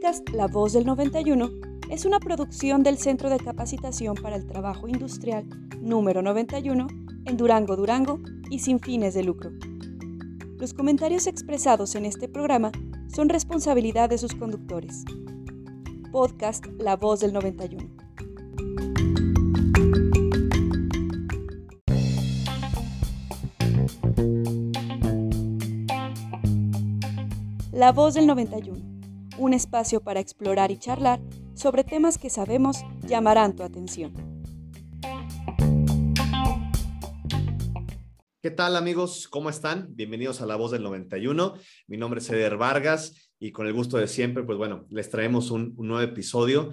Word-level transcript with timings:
podcast 0.00 0.30
La 0.30 0.46
Voz 0.46 0.72
del 0.72 0.86
91 0.86 1.50
es 1.90 2.06
una 2.06 2.20
producción 2.20 2.82
del 2.82 2.96
Centro 2.96 3.28
de 3.28 3.38
Capacitación 3.38 4.14
para 4.14 4.36
el 4.36 4.46
Trabajo 4.46 4.88
Industrial 4.88 5.44
número 5.78 6.22
91 6.22 6.86
en 7.26 7.36
Durango, 7.36 7.76
Durango 7.76 8.18
y 8.48 8.60
sin 8.60 8.80
fines 8.80 9.12
de 9.12 9.24
lucro. 9.24 9.50
Los 10.58 10.72
comentarios 10.72 11.26
expresados 11.26 11.94
en 11.96 12.06
este 12.06 12.28
programa 12.28 12.72
son 13.14 13.28
responsabilidad 13.28 14.08
de 14.08 14.16
sus 14.16 14.34
conductores. 14.34 15.04
Podcast 16.12 16.64
La 16.78 16.96
Voz 16.96 17.20
del 17.20 17.34
91. 17.34 17.86
La 27.72 27.92
Voz 27.92 28.14
del 28.14 28.26
91 28.26 28.89
un 29.40 29.54
espacio 29.54 30.02
para 30.02 30.20
explorar 30.20 30.70
y 30.70 30.76
charlar 30.76 31.18
sobre 31.54 31.82
temas 31.82 32.18
que 32.18 32.28
sabemos 32.28 32.84
llamarán 33.06 33.56
tu 33.56 33.62
atención. 33.62 34.12
¿Qué 38.42 38.50
tal 38.50 38.76
amigos? 38.76 39.28
¿Cómo 39.28 39.50
están? 39.50 39.88
Bienvenidos 39.90 40.40
a 40.40 40.46
La 40.46 40.56
Voz 40.56 40.70
del 40.70 40.82
91. 40.82 41.54
Mi 41.88 41.96
nombre 41.96 42.20
es 42.20 42.30
Eder 42.30 42.56
Vargas 42.56 43.32
y 43.38 43.52
con 43.52 43.66
el 43.66 43.72
gusto 43.72 43.96
de 43.96 44.08
siempre, 44.08 44.44
pues 44.44 44.56
bueno, 44.56 44.86
les 44.90 45.10
traemos 45.10 45.50
un, 45.50 45.74
nuevo 45.76 46.00
episodio. 46.02 46.72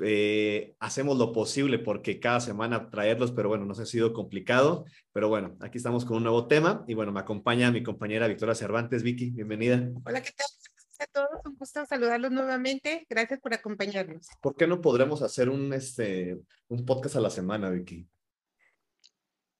Eh, 0.00 0.74
hacemos 0.80 1.18
lo 1.18 1.32
posible 1.32 1.78
porque 1.78 2.18
cada 2.18 2.40
semana 2.40 2.90
traerlos, 2.90 3.30
pero 3.30 3.48
bueno, 3.48 3.64
nos 3.64 3.78
ha 3.78 3.86
sido 3.86 4.12
complicado. 4.12 4.84
Pero 5.12 5.28
bueno, 5.28 5.56
aquí 5.60 5.78
estamos 5.78 6.04
con 6.04 6.16
un 6.16 6.24
nuevo 6.24 6.46
tema 6.48 6.84
y 6.88 6.94
bueno, 6.94 7.12
me 7.12 7.20
acompaña 7.20 7.70
mi 7.70 7.82
compañera 7.82 8.26
Victoria 8.28 8.54
Cervantes. 8.56 9.04
Vicky, 9.04 9.30
bienvenida. 9.30 9.88
Hola, 10.04 10.20
¿qué 10.20 10.30
tal? 10.36 10.46
A 11.04 11.06
todos, 11.12 11.40
un 11.44 11.56
gusto 11.56 11.84
saludarlos 11.86 12.32
nuevamente. 12.32 13.06
Gracias 13.08 13.40
por 13.40 13.54
acompañarnos. 13.54 14.26
¿Por 14.40 14.56
qué 14.56 14.66
no 14.66 14.80
podremos 14.80 15.22
hacer 15.22 15.48
un, 15.48 15.72
este, 15.72 16.38
un 16.68 16.84
podcast 16.84 17.16
a 17.16 17.20
la 17.20 17.30
semana, 17.30 17.70
Vicky? 17.70 18.08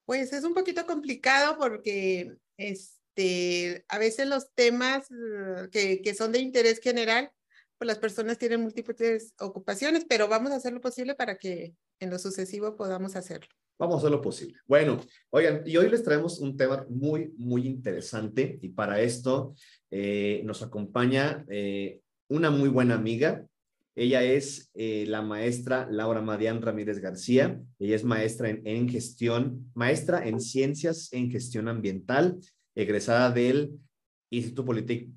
Pues 0.06 0.32
es 0.32 0.44
un 0.44 0.54
poquito 0.54 0.86
complicado 0.86 1.56
porque 1.58 2.36
este, 2.56 3.84
a 3.88 3.98
veces 3.98 4.28
los 4.28 4.52
temas 4.54 5.10
uh, 5.10 5.68
que, 5.70 6.02
que 6.02 6.14
son 6.14 6.32
de 6.32 6.40
interés 6.40 6.80
general, 6.80 7.30
pues 7.78 7.86
las 7.86 7.98
personas 7.98 8.38
tienen 8.38 8.62
múltiples 8.62 9.34
ocupaciones, 9.38 10.04
pero 10.08 10.28
vamos 10.28 10.52
a 10.52 10.56
hacer 10.56 10.72
lo 10.72 10.80
posible 10.80 11.14
para 11.14 11.36
que 11.36 11.74
en 12.00 12.10
lo 12.10 12.18
sucesivo 12.18 12.76
podamos 12.76 13.16
hacerlo. 13.16 13.48
Vamos 13.76 13.96
a 13.96 13.98
hacer 13.98 14.10
lo 14.12 14.20
posible. 14.20 14.56
Bueno, 14.66 15.00
oigan, 15.30 15.62
y 15.66 15.76
hoy 15.76 15.88
les 15.88 16.04
traemos 16.04 16.38
un 16.38 16.56
tema 16.56 16.86
muy, 16.88 17.34
muy 17.36 17.66
interesante 17.66 18.58
y 18.62 18.68
para 18.68 19.00
esto 19.00 19.54
eh, 19.96 20.42
nos 20.44 20.60
acompaña 20.60 21.44
eh, 21.48 22.00
una 22.28 22.50
muy 22.50 22.68
buena 22.68 22.96
amiga. 22.96 23.46
Ella 23.94 24.24
es 24.24 24.72
eh, 24.74 25.04
la 25.06 25.22
maestra 25.22 25.86
Laura 25.88 26.20
Madián 26.20 26.60
Ramírez 26.60 26.98
García. 26.98 27.60
Ella 27.78 27.94
es 27.94 28.02
maestra 28.02 28.48
en, 28.50 28.88
gestión, 28.88 29.70
maestra 29.72 30.26
en 30.26 30.40
ciencias 30.40 31.12
en 31.12 31.30
gestión 31.30 31.68
ambiental, 31.68 32.40
egresada 32.74 33.30
del 33.30 33.78
Instituto 34.30 34.64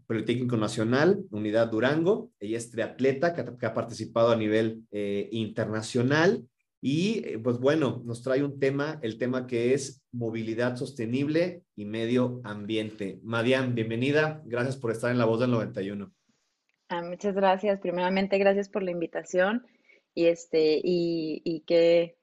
Politécnico 0.05 0.57
Nacional, 0.57 1.23
Unidad 1.31 1.71
Durango. 1.71 2.29
Ella 2.39 2.59
es 2.59 2.69
triatleta 2.69 3.33
que 3.33 3.65
ha 3.65 3.73
participado 3.73 4.29
a 4.29 4.35
nivel 4.35 4.83
internacional 4.91 6.45
y 6.81 7.23
eh, 7.25 7.39
pues 7.39 7.59
bueno, 7.59 8.01
nos 8.05 8.21
trae 8.21 8.43
un 8.43 8.59
tema, 8.59 8.99
el 9.01 9.17
tema 9.17 9.47
que 9.47 9.73
es 9.73 10.03
movilidad 10.11 10.75
sostenible 10.75 11.63
y 11.75 11.85
medio 11.85 12.41
ambiente. 12.43 13.19
Madian, 13.23 13.73
bienvenida. 13.73 14.41
Gracias 14.45 14.77
por 14.77 14.91
estar 14.91 15.11
en 15.11 15.17
La 15.17 15.25
Voz 15.25 15.39
del 15.39 15.51
91. 15.51 16.11
Ah, 16.89 17.01
muchas 17.01 17.33
gracias. 17.35 17.79
Primeramente, 17.79 18.37
gracias 18.37 18.69
por 18.69 18.83
la 18.83 18.91
invitación 18.91 19.65
y, 20.13 20.27
este, 20.27 20.79
y, 20.83 21.41
y 21.43 21.61
qué, 21.61 22.15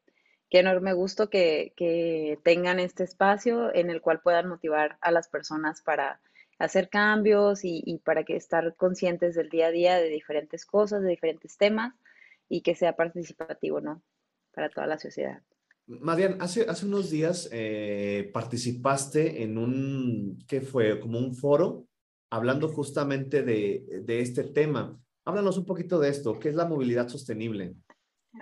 qué 0.49 0.61
enorme 0.61 0.93
gusto 0.93 1.29
que, 1.29 1.75
que 1.77 2.39
tengan 2.45 2.79
este 2.79 3.05
espacio 3.05 3.75
en 3.75 3.91
el 3.91 4.01
cual 4.01 4.21
puedan 4.21 4.49
motivar 4.49 4.99
a 5.01 5.11
las 5.11 5.29
personas 5.29 5.83
para 5.83 6.21
hacer 6.59 6.89
cambios 6.89 7.65
y, 7.65 7.83
y, 7.85 7.99
para 7.99 8.23
que 8.23 8.37
estar 8.37 8.77
conscientes 8.77 9.35
del 9.35 9.51
día 9.51 9.67
a 9.67 9.73
día 9.73 9.97
de 9.97 10.09
diferentes 10.09 10.65
cosas, 10.65 11.03
de 11.03 11.11
diferentes 11.11 11.57
temas 11.57 11.93
y 12.49 12.63
que 12.63 12.77
sea 12.77 12.95
participativo, 12.95 13.81
¿no? 13.81 14.01
Para 14.55 14.69
toda 14.71 14.87
la 14.87 14.99
sociedad. 14.99 15.43
Marian, 15.87 16.41
hace, 16.41 16.63
hace 16.63 16.87
unos 16.87 17.11
días 17.11 17.49
eh, 17.53 18.31
participaste 18.33 19.43
en 19.43 19.59
un, 19.59 20.39
¿qué 20.49 20.61
fue? 20.63 20.99
Como 20.99 21.19
un 21.19 21.35
foro, 21.35 21.87
hablando 22.31 22.69
justamente 22.69 23.43
de, 23.43 23.85
de 24.03 24.21
este 24.21 24.45
tema. 24.45 24.99
Háblanos 25.27 25.59
un 25.59 25.67
poquito 25.67 25.99
de 25.99 26.09
esto, 26.09 26.39
¿qué 26.39 26.49
es 26.49 26.55
la 26.55 26.67
movilidad 26.67 27.09
sostenible? 27.09 27.75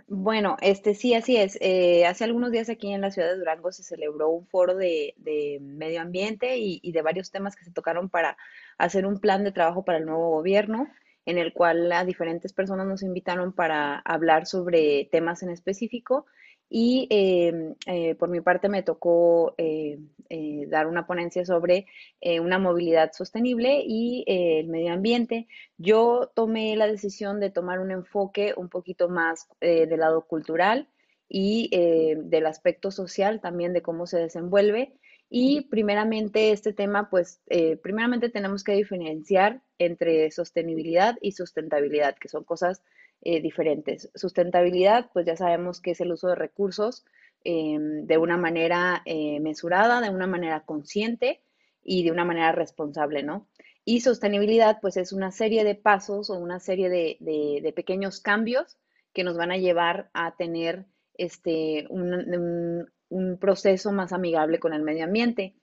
Bueno, 0.06 0.56
este 0.62 0.94
sí, 0.94 1.14
así 1.14 1.36
es. 1.36 1.58
Eh, 1.60 2.06
hace 2.06 2.24
algunos 2.24 2.50
días 2.50 2.70
aquí 2.70 2.92
en 2.92 3.02
la 3.02 3.10
ciudad 3.10 3.28
de 3.28 3.36
Durango 3.36 3.72
se 3.72 3.82
celebró 3.82 4.30
un 4.30 4.46
foro 4.46 4.74
de, 4.74 5.14
de 5.18 5.58
medio 5.60 6.00
ambiente 6.00 6.56
y, 6.56 6.80
y, 6.82 6.92
de 6.92 7.02
varios 7.02 7.30
temas 7.30 7.56
que 7.56 7.64
se 7.64 7.72
tocaron 7.72 8.08
para 8.08 8.38
hacer 8.78 9.04
un 9.04 9.20
plan 9.20 9.44
de 9.44 9.52
trabajo 9.52 9.84
para 9.84 9.98
el 9.98 10.06
nuevo 10.06 10.30
gobierno 10.30 10.88
en 11.26 11.38
el 11.38 11.52
cual 11.52 11.92
diferentes 12.06 12.52
personas 12.52 12.86
nos 12.86 13.02
invitaron 13.02 13.52
para 13.52 13.98
hablar 13.98 14.46
sobre 14.46 15.08
temas 15.10 15.42
en 15.42 15.50
específico 15.50 16.26
y 16.74 17.06
eh, 17.10 17.74
eh, 17.86 18.14
por 18.14 18.30
mi 18.30 18.40
parte 18.40 18.70
me 18.70 18.82
tocó 18.82 19.54
eh, 19.58 19.98
eh 20.30 20.64
dar 20.68 20.86
una 20.86 21.06
ponencia 21.06 21.44
sobre 21.44 21.86
eh, 22.22 22.40
una 22.40 22.58
movilidad 22.58 23.12
sostenible 23.12 23.82
y 23.86 24.24
el 24.26 24.68
medio 24.68 24.94
ambiente. 24.94 25.48
Yo 25.76 26.30
tomé 26.34 26.74
la 26.76 26.86
decisión 26.86 27.40
de 27.40 27.50
tomar 27.50 27.78
un 27.78 27.90
enfoque 27.90 28.54
un 28.56 28.70
poquito 28.70 29.10
más 29.10 29.48
del 29.60 30.00
lado 30.00 30.22
cultural 30.22 30.88
y 31.34 31.70
del 31.72 32.44
aspecto 32.46 32.90
social 32.90 33.40
también 33.40 33.72
de 33.72 33.80
cómo 33.80 34.06
se 34.06 34.18
desenvuelve 34.18 34.94
y 35.34 35.62
primeramente 35.62 36.52
este 36.52 36.74
tema, 36.74 37.08
pues 37.08 37.40
eh, 37.48 37.78
primeramente 37.78 38.28
tenemos 38.28 38.62
que 38.62 38.74
diferenciar 38.74 39.62
entre 39.78 40.30
sostenibilidad 40.30 41.16
y 41.22 41.32
sustentabilidad, 41.32 42.16
que 42.20 42.28
son 42.28 42.44
cosas 42.44 42.82
eh, 43.22 43.40
diferentes. 43.40 44.10
Sustentabilidad, 44.14 45.08
pues 45.14 45.24
ya 45.24 45.34
sabemos 45.34 45.80
que 45.80 45.92
es 45.92 46.02
el 46.02 46.12
uso 46.12 46.28
de 46.28 46.34
recursos 46.34 47.06
eh, 47.44 47.78
de 47.80 48.18
una 48.18 48.36
manera 48.36 49.00
eh, 49.06 49.40
mesurada, 49.40 50.02
de 50.02 50.10
una 50.10 50.26
manera 50.26 50.66
consciente 50.66 51.42
y 51.82 52.04
de 52.04 52.10
una 52.10 52.26
manera 52.26 52.52
responsable, 52.52 53.22
¿no? 53.22 53.48
Y 53.86 54.02
sostenibilidad, 54.02 54.80
pues 54.82 54.98
es 54.98 55.14
una 55.14 55.32
serie 55.32 55.64
de 55.64 55.76
pasos 55.76 56.28
o 56.28 56.34
una 56.34 56.60
serie 56.60 56.90
de, 56.90 57.16
de, 57.20 57.60
de 57.62 57.72
pequeños 57.72 58.20
cambios 58.20 58.76
que 59.14 59.24
nos 59.24 59.38
van 59.38 59.50
a 59.50 59.56
llevar 59.56 60.10
a 60.12 60.36
tener 60.36 60.84
este, 61.14 61.86
un, 61.90 62.88
un, 63.08 63.38
proceso 63.38 63.92
más 63.92 64.12
amigable 64.12 64.58
con 64.58 64.72
el 64.72 64.82
medio 64.82 65.04
ambiente. 65.04 65.54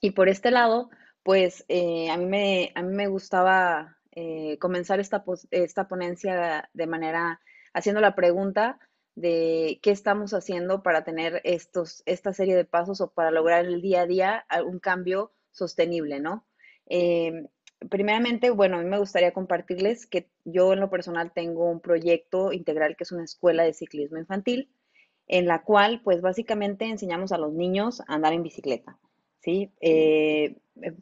Y 0.00 0.12
por 0.12 0.28
este 0.28 0.50
lado, 0.50 0.90
pues 1.22 1.64
eh, 1.68 2.10
a, 2.10 2.16
mí 2.16 2.26
me, 2.26 2.72
a 2.74 2.82
mí 2.82 2.94
me 2.94 3.06
gustaba 3.08 3.98
eh, 4.12 4.58
comenzar 4.58 5.00
esta, 5.00 5.24
esta 5.50 5.88
ponencia 5.88 6.68
de 6.72 6.86
manera 6.86 7.40
haciendo 7.72 8.00
la 8.00 8.14
pregunta 8.14 8.78
de 9.14 9.78
qué 9.82 9.90
estamos 9.90 10.32
haciendo 10.34 10.82
para 10.82 11.04
tener 11.04 11.40
estos, 11.44 12.02
esta 12.06 12.32
serie 12.32 12.56
de 12.56 12.64
pasos 12.64 13.00
o 13.00 13.10
para 13.10 13.30
lograr 13.30 13.66
el 13.66 13.82
día 13.82 14.02
a 14.02 14.06
día 14.06 14.46
un 14.66 14.78
cambio 14.78 15.32
sostenible, 15.50 16.20
¿no? 16.20 16.46
Eh, 16.86 17.46
primeramente, 17.88 18.50
bueno, 18.50 18.78
a 18.78 18.82
mí 18.82 18.88
me 18.88 18.98
gustaría 18.98 19.32
compartirles 19.32 20.06
que 20.06 20.30
yo 20.44 20.72
en 20.72 20.80
lo 20.80 20.90
personal 20.90 21.32
tengo 21.32 21.70
un 21.70 21.80
proyecto 21.80 22.52
integral 22.52 22.96
que 22.96 23.04
es 23.04 23.12
una 23.12 23.24
escuela 23.24 23.62
de 23.62 23.74
ciclismo 23.74 24.18
infantil 24.18 24.70
en 25.32 25.46
la 25.46 25.62
cual 25.62 26.00
pues 26.02 26.22
básicamente 26.22 26.86
enseñamos 26.86 27.30
a 27.30 27.38
los 27.38 27.52
niños 27.52 28.00
a 28.00 28.14
andar 28.14 28.32
en 28.32 28.42
bicicleta, 28.42 28.98
¿sí? 29.38 29.70
Eh, 29.80 30.56
eh 30.82 30.94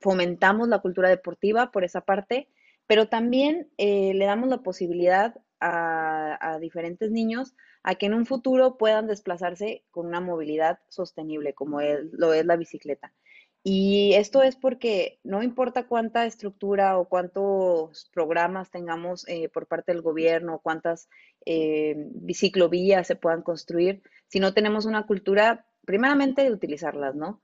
fomentamos 0.00 0.68
la 0.68 0.78
cultura 0.78 1.10
deportiva 1.10 1.70
por 1.70 1.84
esa 1.84 2.00
parte, 2.00 2.48
pero 2.86 3.08
también 3.08 3.68
eh, 3.76 4.14
le 4.14 4.24
damos 4.24 4.48
la 4.48 4.62
posibilidad 4.62 5.36
a, 5.60 6.38
a, 6.40 6.58
diferentes 6.58 7.10
niños 7.10 7.54
a 7.82 7.96
que 7.96 8.06
en 8.06 8.14
un 8.14 8.24
futuro 8.24 8.78
puedan 8.78 9.06
desplazarse 9.06 9.84
con 9.90 10.06
una 10.06 10.20
movilidad 10.20 10.78
sostenible, 10.88 11.52
como 11.52 11.82
es, 11.82 12.00
lo 12.12 12.32
es 12.32 12.46
la 12.46 12.56
bicicleta. 12.56 13.12
Y 13.62 14.14
esto 14.14 14.42
es 14.42 14.56
porque 14.56 15.18
no 15.22 15.42
importa 15.42 15.86
cuánta 15.86 16.24
estructura 16.24 16.98
o 16.98 17.08
cuántos 17.08 18.08
programas 18.12 18.70
tengamos 18.70 19.28
eh, 19.28 19.50
por 19.50 19.66
parte 19.66 19.92
del 19.92 20.00
gobierno, 20.00 20.60
cuántas 20.62 21.10
eh, 21.44 22.08
ciclovías 22.32 23.06
se 23.06 23.16
puedan 23.16 23.42
construir, 23.42 24.02
si 24.28 24.40
no 24.40 24.54
tenemos 24.54 24.86
una 24.86 25.06
cultura, 25.06 25.66
primeramente, 25.84 26.42
de 26.42 26.52
utilizarlas, 26.52 27.14
¿no? 27.14 27.42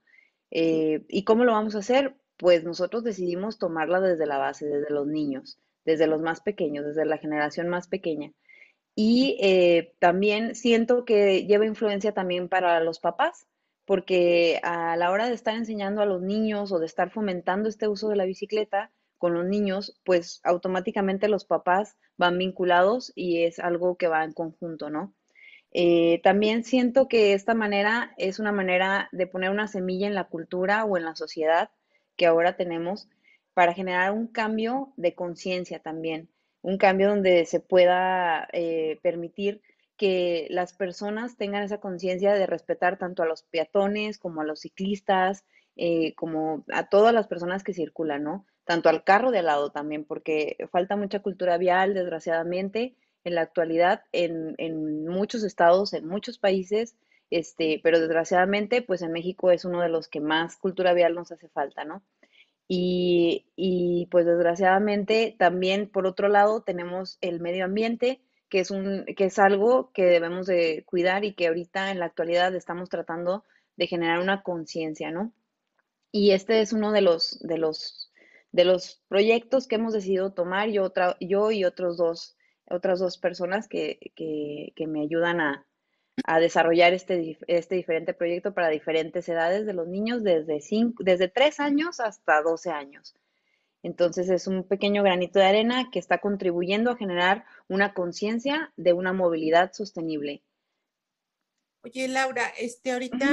Eh, 0.49 1.05
¿Y 1.07 1.23
cómo 1.23 1.43
lo 1.43 1.51
vamos 1.51 1.75
a 1.75 1.79
hacer? 1.79 2.15
Pues 2.37 2.63
nosotros 2.63 3.03
decidimos 3.03 3.59
tomarla 3.59 3.99
desde 3.99 4.25
la 4.25 4.37
base, 4.37 4.65
desde 4.65 4.89
los 4.89 5.05
niños, 5.05 5.59
desde 5.85 6.07
los 6.07 6.21
más 6.21 6.41
pequeños, 6.41 6.85
desde 6.85 7.05
la 7.05 7.17
generación 7.17 7.67
más 7.67 7.87
pequeña. 7.87 8.31
Y 8.95 9.37
eh, 9.41 9.93
también 9.99 10.55
siento 10.55 11.05
que 11.05 11.45
lleva 11.45 11.65
influencia 11.65 12.13
también 12.13 12.49
para 12.49 12.79
los 12.79 12.99
papás 12.99 13.47
porque 13.87 14.59
a 14.63 14.97
la 14.97 15.11
hora 15.11 15.29
de 15.29 15.33
estar 15.33 15.55
enseñando 15.55 16.01
a 16.01 16.05
los 16.05 16.21
niños 16.21 16.73
o 16.73 16.79
de 16.79 16.85
estar 16.85 17.09
fomentando 17.09 17.69
este 17.69 17.87
uso 17.87 18.09
de 18.09 18.17
la 18.17 18.25
bicicleta, 18.25 18.91
con 19.17 19.33
los 19.33 19.45
niños, 19.45 19.97
pues 20.03 20.41
automáticamente 20.43 21.29
los 21.29 21.45
papás 21.45 21.95
van 22.17 22.37
vinculados 22.37 23.13
y 23.15 23.43
es 23.43 23.59
algo 23.59 23.95
que 23.95 24.09
va 24.09 24.25
en 24.25 24.33
conjunto, 24.33 24.89
¿no? 24.89 25.13
Eh, 25.71 26.19
también 26.21 26.65
siento 26.65 27.07
que 27.07 27.33
esta 27.33 27.53
manera 27.53 28.13
es 28.17 28.39
una 28.39 28.51
manera 28.51 29.07
de 29.13 29.25
poner 29.25 29.51
una 29.51 29.69
semilla 29.69 30.05
en 30.05 30.15
la 30.15 30.25
cultura 30.25 30.83
o 30.83 30.97
en 30.97 31.05
la 31.05 31.15
sociedad 31.15 31.71
que 32.17 32.25
ahora 32.25 32.57
tenemos 32.57 33.07
para 33.53 33.73
generar 33.73 34.11
un 34.11 34.27
cambio 34.27 34.91
de 34.97 35.15
conciencia 35.15 35.79
también, 35.79 36.29
un 36.61 36.77
cambio 36.77 37.07
donde 37.07 37.45
se 37.45 37.61
pueda 37.61 38.49
eh, 38.51 38.99
permitir 39.01 39.61
que 39.97 40.47
las 40.49 40.73
personas 40.73 41.37
tengan 41.37 41.63
esa 41.63 41.79
conciencia 41.79 42.33
de 42.33 42.45
respetar 42.45 42.97
tanto 42.97 43.23
a 43.23 43.25
los 43.25 43.43
peatones 43.43 44.17
como 44.17 44.41
a 44.41 44.45
los 44.45 44.61
ciclistas, 44.61 45.45
eh, 45.75 46.13
como 46.15 46.63
a 46.71 46.87
todas 46.89 47.13
las 47.13 47.27
personas 47.27 47.63
que 47.63 47.73
circulan, 47.73 48.23
¿no? 48.23 48.45
Tanto 48.65 48.89
al 48.89 49.03
carro 49.03 49.31
de 49.31 49.39
al 49.39 49.45
lado 49.47 49.71
también, 49.71 50.05
porque 50.05 50.57
falta 50.71 50.95
mucha 50.95 51.21
cultura 51.21 51.57
vial, 51.57 51.93
desgraciadamente, 51.93 52.95
en 53.23 53.35
la 53.35 53.41
actualidad 53.41 54.03
en, 54.11 54.55
en 54.57 55.05
muchos 55.07 55.43
estados, 55.43 55.93
en 55.93 56.07
muchos 56.07 56.39
países, 56.39 56.95
este, 57.29 57.79
pero 57.83 57.99
desgraciadamente, 57.99 58.81
pues 58.81 59.01
en 59.01 59.11
México 59.11 59.51
es 59.51 59.65
uno 59.65 59.81
de 59.81 59.89
los 59.89 60.07
que 60.07 60.21
más 60.21 60.57
cultura 60.57 60.93
vial 60.93 61.13
nos 61.13 61.31
hace 61.31 61.49
falta, 61.49 61.83
¿no? 61.83 62.03
Y, 62.69 63.45
y, 63.55 64.07
pues 64.11 64.25
desgraciadamente 64.25 65.35
también 65.37 65.89
por 65.89 66.05
otro 66.05 66.27
lado 66.27 66.61
tenemos 66.61 67.17
el 67.21 67.39
medio 67.39 67.63
ambiente, 67.65 68.21
que 68.49 68.59
es, 68.59 68.71
un, 68.71 69.05
que 69.05 69.25
es 69.25 69.39
algo 69.39 69.91
que 69.93 70.05
debemos 70.05 70.47
de 70.47 70.83
cuidar 70.85 71.25
y 71.25 71.33
que 71.33 71.47
ahorita 71.47 71.91
en 71.91 71.99
la 71.99 72.05
actualidad 72.05 72.55
estamos 72.55 72.89
tratando 72.89 73.43
de 73.75 73.87
generar 73.87 74.19
una 74.19 74.43
conciencia, 74.43 75.11
¿no? 75.11 75.33
Y 76.11 76.31
este 76.31 76.61
es 76.61 76.73
uno 76.73 76.91
de 76.91 77.01
los, 77.01 77.39
de 77.41 77.57
los, 77.57 78.11
de 78.51 78.65
los 78.65 79.01
proyectos 79.07 79.67
que 79.67 79.75
hemos 79.75 79.93
decidido 79.93 80.33
tomar, 80.33 80.69
yo, 80.69 80.83
otra, 80.83 81.17
yo 81.19 81.51
y 81.51 81.65
otros 81.65 81.97
dos 81.97 82.37
otras 82.69 82.99
dos 82.99 83.17
personas 83.17 83.67
que, 83.67 83.99
me 84.87 85.01
ayudan 85.01 85.41
a, 85.41 85.65
desarrollar 86.39 86.93
este, 86.93 87.37
este 87.47 87.75
diferente 87.75 88.13
proyecto 88.13 88.53
para 88.53 88.69
diferentes 88.69 89.29
edades 89.29 89.65
de 89.65 89.73
los 89.73 89.87
niños, 89.87 90.23
desde, 90.23 90.61
cinco, 90.61 91.03
desde 91.03 91.27
3 91.27 91.59
años 91.59 91.99
hasta 91.99 92.41
12 92.41 92.71
años. 92.71 93.15
Entonces 93.87 94.29
es 94.29 94.47
un 94.47 94.65
pequeño 94.65 95.01
granito 95.01 95.39
de 95.39 95.45
arena 95.45 95.89
que 95.89 95.99
está 95.99 96.17
contribuyendo 96.17 96.91
a 96.91 96.97
generar 96.97 97.45
una 97.69 97.93
conciencia 97.93 98.73
de 98.75 98.91
una 98.91 99.13
movilidad 99.13 99.71
sostenible. 99.71 100.43
Oye, 101.85 102.09
Laura, 102.09 102.49
este, 102.59 102.91
ahorita 102.91 103.29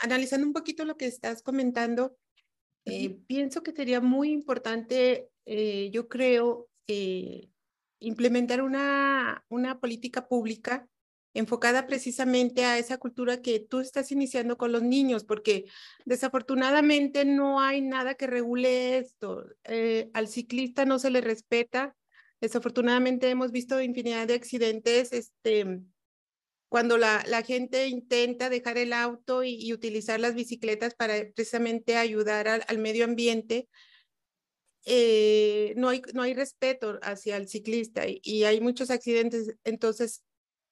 analizando 0.00 0.46
un 0.46 0.54
poquito 0.54 0.86
lo 0.86 0.96
que 0.96 1.04
estás 1.04 1.42
comentando, 1.42 2.16
eh, 2.86 3.18
pienso 3.26 3.62
que 3.62 3.72
sería 3.72 4.00
muy 4.00 4.30
importante, 4.30 5.28
eh, 5.44 5.90
yo 5.90 6.08
creo, 6.08 6.70
eh, 6.86 7.50
implementar 8.00 8.62
una, 8.62 9.44
una 9.50 9.78
política 9.78 10.26
pública 10.26 10.88
enfocada 11.34 11.86
precisamente 11.86 12.64
a 12.64 12.78
esa 12.78 12.98
cultura 12.98 13.40
que 13.42 13.60
tú 13.60 13.80
estás 13.80 14.10
iniciando 14.12 14.56
con 14.56 14.72
los 14.72 14.82
niños, 14.82 15.24
porque 15.24 15.66
desafortunadamente 16.04 17.24
no 17.24 17.60
hay 17.60 17.80
nada 17.80 18.14
que 18.14 18.26
regule 18.26 18.98
esto. 18.98 19.44
Eh, 19.64 20.10
al 20.14 20.28
ciclista 20.28 20.84
no 20.84 20.98
se 20.98 21.10
le 21.10 21.20
respeta. 21.20 21.94
Desafortunadamente 22.40 23.28
hemos 23.30 23.52
visto 23.52 23.80
infinidad 23.80 24.26
de 24.26 24.34
accidentes 24.34 25.12
este, 25.12 25.80
cuando 26.68 26.98
la, 26.98 27.24
la 27.26 27.42
gente 27.42 27.88
intenta 27.88 28.50
dejar 28.50 28.78
el 28.78 28.92
auto 28.92 29.44
y, 29.44 29.72
utilizar 29.72 30.20
las 30.20 30.34
bicicletas 30.34 30.94
para 30.94 31.14
precisamente 31.34 31.96
ayudar 31.96 32.48
al 32.48 32.78
medio 32.78 33.04
ambiente 33.04 33.68
eh, 34.90 35.74
no, 35.76 35.90
hay, 35.90 36.00
no 36.14 36.22
hay 36.22 36.32
respeto 36.32 36.98
hacia 37.02 37.36
el 37.36 37.46
ciclista 37.46 38.04
y, 38.06 38.44
hay 38.44 38.60
muchos 38.60 38.90
accidentes. 38.90 39.54
Entonces, 39.64 40.24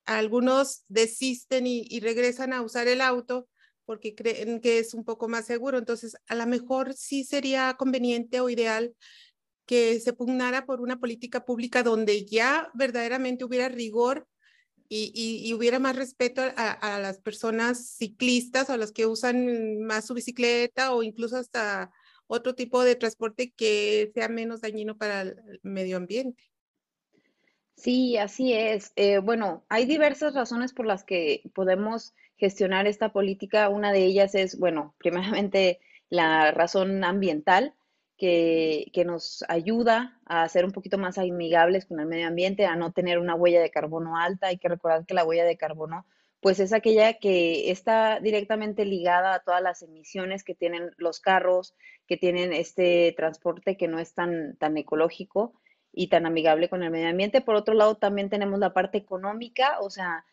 algunos 0.06 0.84
desisten 0.88 1.66
y, 1.66 2.00
regresan 2.00 2.52
a 2.52 2.62
usar 2.62 2.88
el 2.88 3.00
auto 3.00 3.48
porque 3.84 4.14
creen 4.14 4.60
que 4.60 4.78
es 4.78 4.94
un 4.94 5.04
poco 5.04 5.28
más 5.28 5.46
seguro. 5.46 5.78
Entonces, 5.78 6.16
a 6.28 6.34
lo 6.34 6.46
mejor 6.46 6.94
sí 6.94 7.24
sería 7.24 7.74
conveniente 7.78 8.40
o 8.40 8.48
ideal 8.48 8.94
que 9.66 10.00
se 10.00 10.12
pugnara 10.12 10.66
por 10.66 10.80
una 10.80 10.98
política 10.98 11.44
pública 11.44 11.82
donde 11.82 12.24
ya 12.24 12.70
verdaderamente 12.74 13.44
hubiera 13.44 13.68
rigor 13.68 14.28
y, 14.88 15.52
hubiera 15.52 15.80
más 15.80 15.96
respeto 15.96 16.42
a, 16.42 16.70
a, 16.70 17.00
las 17.00 17.18
personas 17.18 17.96
ciclistas 17.96 18.70
o 18.70 18.72
a 18.72 18.76
las 18.76 18.92
que 18.92 19.06
usan 19.06 19.80
más 19.82 20.06
su 20.06 20.14
bicicleta 20.14 20.92
o 20.92 21.02
incluso 21.02 21.36
hasta 21.36 21.90
otro 22.28 22.54
tipo 22.54 22.84
de 22.84 22.94
transporte 22.94 23.52
que 23.52 24.10
sea 24.14 24.28
menos 24.28 24.60
dañino 24.60 24.96
para 24.96 25.22
el 25.22 25.60
medio 25.62 25.96
ambiente. 25.96 26.44
Sí, 27.76 28.16
así 28.16 28.52
es. 28.54 28.92
Eh, 28.96 29.18
bueno, 29.18 29.64
hay 29.68 29.84
diversas 29.86 30.34
razones 30.34 30.72
por 30.72 30.86
las 30.86 31.04
que 31.04 31.42
podemos 31.54 32.14
gestionar 32.36 32.86
esta 32.86 33.12
política. 33.12 33.68
Una 33.68 33.92
de 33.92 34.04
ellas 34.04 34.34
es, 34.34 34.58
bueno, 34.58 34.94
primeramente 34.98 35.80
la 36.08 36.52
razón 36.52 37.04
ambiental, 37.04 37.74
que, 38.18 38.90
que, 38.94 39.04
nos 39.04 39.44
ayuda 39.48 40.18
a 40.24 40.48
ser 40.48 40.64
un 40.64 40.72
poquito 40.72 40.96
más 40.96 41.18
amigables 41.18 41.84
con 41.84 42.00
el 42.00 42.06
medio 42.06 42.28
ambiente, 42.28 42.64
a 42.64 42.74
no 42.76 42.92
tener 42.92 43.18
una 43.18 43.34
huella 43.34 43.60
de 43.60 43.70
carbono 43.70 44.16
alta. 44.16 44.48
Hay 44.48 44.58
que 44.58 44.68
recordar 44.68 45.04
que 45.06 45.14
la 45.14 45.24
huella 45.24 45.44
de 45.44 45.58
carbono 45.58 46.06
pues 46.40 46.60
es 46.60 46.72
aquella 46.72 47.14
que 47.14 47.70
está 47.70 48.20
directamente 48.20 48.84
ligada 48.84 49.34
a 49.34 49.40
todas 49.40 49.62
las 49.62 49.82
emisiones 49.82 50.44
que 50.44 50.54
tienen 50.54 50.92
los 50.96 51.20
carros, 51.20 51.74
que 52.06 52.16
tienen 52.16 52.52
este 52.52 53.12
transporte 53.16 53.76
que 53.76 53.88
no 53.88 53.98
es 53.98 54.14
tan, 54.14 54.56
tan 54.56 54.76
ecológico 54.76 55.54
y 55.96 56.08
tan 56.08 56.26
amigable 56.26 56.68
con 56.68 56.82
el 56.82 56.90
medio 56.90 57.08
ambiente. 57.08 57.40
Por 57.40 57.56
otro 57.56 57.74
lado, 57.74 57.96
también 57.96 58.28
tenemos 58.28 58.60
la 58.60 58.74
parte 58.74 58.98
económica, 58.98 59.78
o 59.80 59.88
sea, 59.88 60.26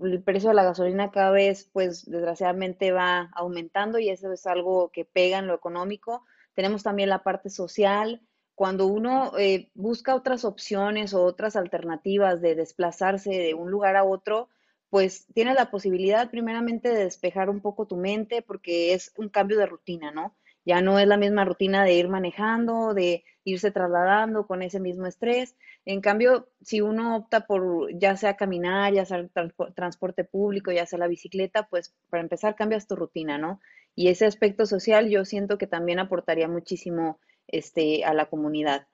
el 0.00 0.22
precio 0.24 0.48
de 0.48 0.56
la 0.56 0.64
gasolina 0.64 1.12
cada 1.12 1.30
vez, 1.30 1.70
pues 1.72 2.04
desgraciadamente 2.04 2.90
va 2.90 3.30
aumentando 3.32 4.00
y 4.00 4.10
eso 4.10 4.32
es 4.32 4.44
algo 4.46 4.90
que 4.90 5.04
pega 5.04 5.38
en 5.38 5.46
lo 5.46 5.54
económico. 5.54 6.24
Tenemos 6.54 6.82
también 6.82 7.08
la 7.08 7.22
parte 7.22 7.48
social. 7.48 8.22
Cuando 8.56 8.88
uno 8.88 9.38
eh, 9.38 9.70
busca 9.74 10.16
otras 10.16 10.44
opciones 10.44 11.14
o 11.14 11.22
otras 11.22 11.54
alternativas 11.54 12.40
de 12.40 12.56
desplazarse 12.56 13.30
de 13.30 13.54
un 13.54 13.70
lugar 13.70 13.94
a 13.94 14.02
otro, 14.02 14.48
pues 14.90 15.28
tienes 15.32 15.54
la 15.54 15.70
posibilidad 15.70 16.28
primeramente 16.28 16.88
de 16.88 17.04
despejar 17.04 17.50
un 17.50 17.60
poco 17.60 17.86
tu 17.86 17.96
mente 17.96 18.42
porque 18.42 18.94
es 18.94 19.12
un 19.16 19.28
cambio 19.28 19.58
de 19.58 19.66
rutina, 19.66 20.10
¿no? 20.10 20.36
Ya 20.64 20.80
no 20.80 20.98
es 20.98 21.06
la 21.06 21.16
misma 21.18 21.44
rutina 21.44 21.84
de 21.84 21.94
ir 21.94 22.08
manejando, 22.08 22.94
de 22.94 23.24
irse 23.44 23.70
trasladando 23.70 24.46
con 24.46 24.62
ese 24.62 24.80
mismo 24.80 25.06
estrés. 25.06 25.56
En 25.84 26.00
cambio, 26.00 26.48
si 26.62 26.80
uno 26.80 27.16
opta 27.16 27.46
por 27.46 27.92
ya 27.98 28.16
sea 28.16 28.36
caminar, 28.36 28.92
ya 28.94 29.04
sea 29.04 29.28
transporte 29.74 30.24
público, 30.24 30.72
ya 30.72 30.86
sea 30.86 30.98
la 30.98 31.08
bicicleta, 31.08 31.68
pues 31.68 31.94
para 32.10 32.22
empezar 32.22 32.56
cambias 32.56 32.86
tu 32.86 32.96
rutina, 32.96 33.38
¿no? 33.38 33.60
Y 33.94 34.08
ese 34.08 34.26
aspecto 34.26 34.66
social 34.66 35.08
yo 35.08 35.24
siento 35.24 35.58
que 35.58 35.66
también 35.66 35.98
aportaría 35.98 36.48
muchísimo 36.48 37.20
este, 37.46 38.04
a 38.04 38.14
la 38.14 38.26
comunidad. 38.26 38.86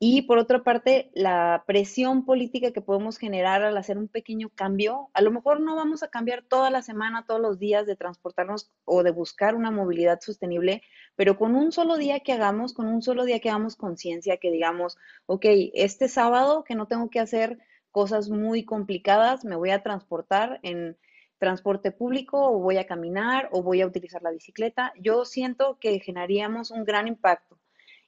Y 0.00 0.22
por 0.22 0.38
otra 0.38 0.64
parte, 0.64 1.10
la 1.14 1.62
presión 1.66 2.24
política 2.24 2.72
que 2.72 2.80
podemos 2.80 3.16
generar 3.16 3.62
al 3.62 3.76
hacer 3.76 3.96
un 3.96 4.08
pequeño 4.08 4.50
cambio, 4.50 5.08
a 5.14 5.22
lo 5.22 5.30
mejor 5.30 5.60
no 5.60 5.76
vamos 5.76 6.02
a 6.02 6.08
cambiar 6.08 6.42
toda 6.42 6.70
la 6.70 6.82
semana, 6.82 7.24
todos 7.26 7.40
los 7.40 7.58
días 7.58 7.86
de 7.86 7.96
transportarnos 7.96 8.72
o 8.84 9.02
de 9.04 9.12
buscar 9.12 9.54
una 9.54 9.70
movilidad 9.70 10.20
sostenible, 10.20 10.82
pero 11.14 11.38
con 11.38 11.54
un 11.54 11.70
solo 11.70 11.96
día 11.96 12.20
que 12.20 12.32
hagamos, 12.32 12.74
con 12.74 12.86
un 12.88 13.02
solo 13.02 13.24
día 13.24 13.38
que 13.40 13.50
hagamos 13.50 13.76
conciencia, 13.76 14.38
que 14.38 14.50
digamos, 14.50 14.98
ok, 15.26 15.46
este 15.74 16.08
sábado 16.08 16.64
que 16.64 16.74
no 16.74 16.86
tengo 16.86 17.08
que 17.08 17.20
hacer 17.20 17.58
cosas 17.92 18.28
muy 18.28 18.64
complicadas, 18.64 19.44
me 19.44 19.56
voy 19.56 19.70
a 19.70 19.82
transportar 19.82 20.58
en 20.62 20.98
transporte 21.38 21.92
público 21.92 22.50
o 22.50 22.58
voy 22.58 22.78
a 22.78 22.86
caminar 22.86 23.48
o 23.52 23.62
voy 23.62 23.80
a 23.80 23.86
utilizar 23.86 24.22
la 24.22 24.32
bicicleta, 24.32 24.92
yo 25.00 25.24
siento 25.24 25.78
que 25.78 26.00
generaríamos 26.00 26.72
un 26.72 26.84
gran 26.84 27.06
impacto 27.06 27.58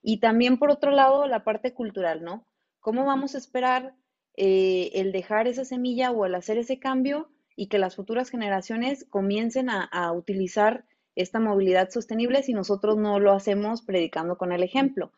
y 0.08 0.18
también, 0.18 0.56
por 0.56 0.70
otro 0.70 0.92
lado, 0.92 1.26
la 1.26 1.42
parte 1.42 1.74
cultural, 1.74 2.22
¿no? 2.22 2.46
¿Cómo 2.78 3.04
vamos 3.04 3.34
a 3.34 3.38
esperar 3.38 3.96
eh, 4.36 4.92
el 4.94 5.10
dejar 5.10 5.48
esa 5.48 5.64
semilla 5.64 6.12
o 6.12 6.24
el 6.24 6.36
hacer 6.36 6.58
ese 6.58 6.78
cambio 6.78 7.28
y 7.56 7.66
que 7.66 7.80
las 7.80 7.96
futuras 7.96 8.30
generaciones 8.30 9.04
comiencen 9.10 9.68
a, 9.68 10.12
utilizar 10.12 10.84
esta 11.16 11.40
movilidad 11.40 11.90
sostenible 11.90 12.44
si 12.44 12.52
nosotros 12.52 12.96
no 12.96 13.18
lo 13.18 13.32
hacemos 13.32 13.82
predicando 13.82 14.38
con 14.38 14.52
el 14.52 14.62
ejemplo? 14.62 15.10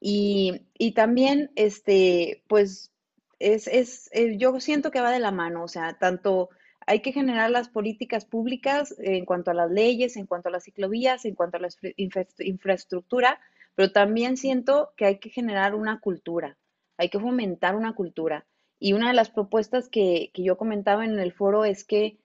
Y, 0.00 0.62
también, 0.94 1.50
este, 1.54 2.42
pues, 2.48 2.94
es, 3.40 3.66
es, 3.66 4.08
eh, 4.14 4.38
yo 4.38 4.58
siento 4.58 4.90
que 4.90 5.02
va 5.02 5.10
de 5.10 5.20
la 5.20 5.32
mano, 5.32 5.64
o 5.64 5.68
sea, 5.68 5.98
tanto 5.98 6.48
hay 6.86 7.00
que 7.00 7.12
generar 7.12 7.50
las 7.50 7.68
políticas 7.68 8.24
públicas 8.24 8.94
en 9.00 9.26
cuanto 9.26 9.50
a 9.50 9.54
las 9.54 9.70
leyes, 9.70 10.16
en 10.16 10.24
cuanto 10.24 10.48
a 10.48 10.52
las 10.52 10.64
ciclovías, 10.64 11.26
en 11.26 11.34
cuanto 11.34 11.58
a 11.58 11.60
la 11.60 11.68
infraestructura, 12.38 13.38
pero 13.74 13.92
también 13.92 14.36
siento 14.36 14.92
que 14.96 15.04
hay 15.06 15.18
que 15.18 15.30
generar 15.30 15.74
una 15.74 16.00
cultura, 16.00 16.58
hay 16.96 17.08
que 17.08 17.20
fomentar 17.20 17.76
una 17.76 17.94
cultura. 17.94 18.46
Y 18.78 18.92
una 18.92 19.08
de 19.08 19.14
las 19.14 19.30
propuestas 19.30 19.88
que, 19.88 20.30
yo 20.34 20.56
comentaba 20.56 21.04
en 21.04 21.18
el 21.18 21.32
foro 21.32 21.64
es 21.64 21.84
que 21.84 22.18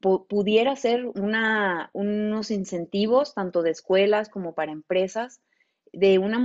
pudiera 0.00 0.76
ser 0.76 1.06
una, 1.06 1.90
unos 1.92 2.50
incentivos 2.50 3.34
tanto 3.34 3.62
de 3.62 3.70
escuelas 3.70 4.28
como 4.28 4.54
para 4.54 4.72
empresas 4.72 5.40
de 5.92 6.18
una, 6.18 6.38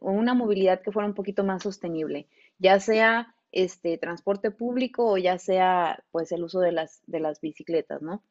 una 0.00 0.34
movilidad 0.34 0.82
que 0.82 0.92
fuera 0.92 1.08
un 1.08 1.14
poquito 1.14 1.44
más 1.44 1.62
sostenible, 1.62 2.26
ya 2.58 2.80
sea 2.80 3.34
este 3.52 3.96
transporte 3.98 4.50
público 4.50 5.06
o 5.12 5.16
ya 5.16 5.38
sea 5.38 6.04
pues 6.10 6.32
el 6.32 6.42
uso 6.42 6.60
de 6.60 6.72
las, 6.72 7.02
de 7.06 7.20
las 7.20 7.40
bicicletas, 7.40 8.02
¿no? 8.02 8.22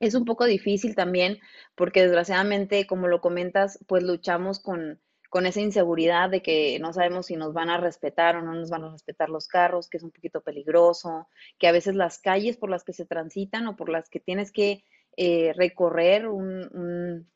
Es 0.00 0.14
un 0.14 0.24
poco 0.24 0.46
difícil 0.46 0.94
también 0.94 1.38
porque 1.76 2.02
desgraciadamente, 2.02 2.86
como 2.86 3.06
lo 3.06 3.20
comentas, 3.20 3.78
pues 3.86 4.02
luchamos 4.02 4.58
con, 4.58 4.98
con 5.28 5.44
esa 5.44 5.60
inseguridad 5.60 6.30
de 6.30 6.42
que 6.42 6.78
no 6.80 6.94
sabemos 6.94 7.26
si 7.26 7.36
nos 7.36 7.52
van 7.52 7.68
a 7.68 7.76
respetar 7.76 8.36
o 8.36 8.42
no 8.42 8.54
nos 8.54 8.70
van 8.70 8.84
a 8.84 8.90
respetar 8.90 9.28
los 9.28 9.46
carros, 9.46 9.90
que 9.90 9.98
es 9.98 10.02
un 10.02 10.10
poquito 10.10 10.40
peligroso, 10.40 11.28
que 11.58 11.68
a 11.68 11.72
veces 11.72 11.94
las 11.94 12.18
calles 12.18 12.56
por 12.56 12.70
las 12.70 12.82
que 12.82 12.94
se 12.94 13.04
transitan 13.04 13.66
o 13.66 13.76
por 13.76 13.90
las 13.90 14.08
que 14.08 14.20
tienes 14.20 14.52
que 14.52 14.84
eh, 15.18 15.52
recorrer 15.54 16.28
un, 16.28 17.28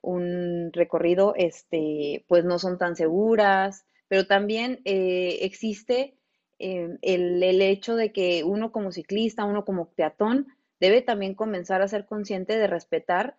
un, 0.00 0.72
recorrido, 0.72 1.34
este, 1.36 2.24
pues 2.28 2.44
no 2.46 2.58
son 2.58 2.78
tan 2.78 2.96
seguras, 2.96 3.84
pero 4.08 4.26
también 4.26 4.80
eh, 4.86 5.40
existe 5.42 6.16
eh, 6.58 6.96
el, 7.02 7.42
el 7.42 7.60
hecho 7.60 7.94
de 7.94 8.10
que 8.12 8.42
uno 8.42 8.72
como 8.72 8.90
ciclista, 8.90 9.44
uno 9.44 9.66
como 9.66 9.90
peatón, 9.90 10.55
debe 10.80 11.02
también 11.02 11.34
comenzar 11.34 11.82
a 11.82 11.88
ser 11.88 12.06
consciente 12.06 12.58
de 12.58 12.66
respetar 12.66 13.36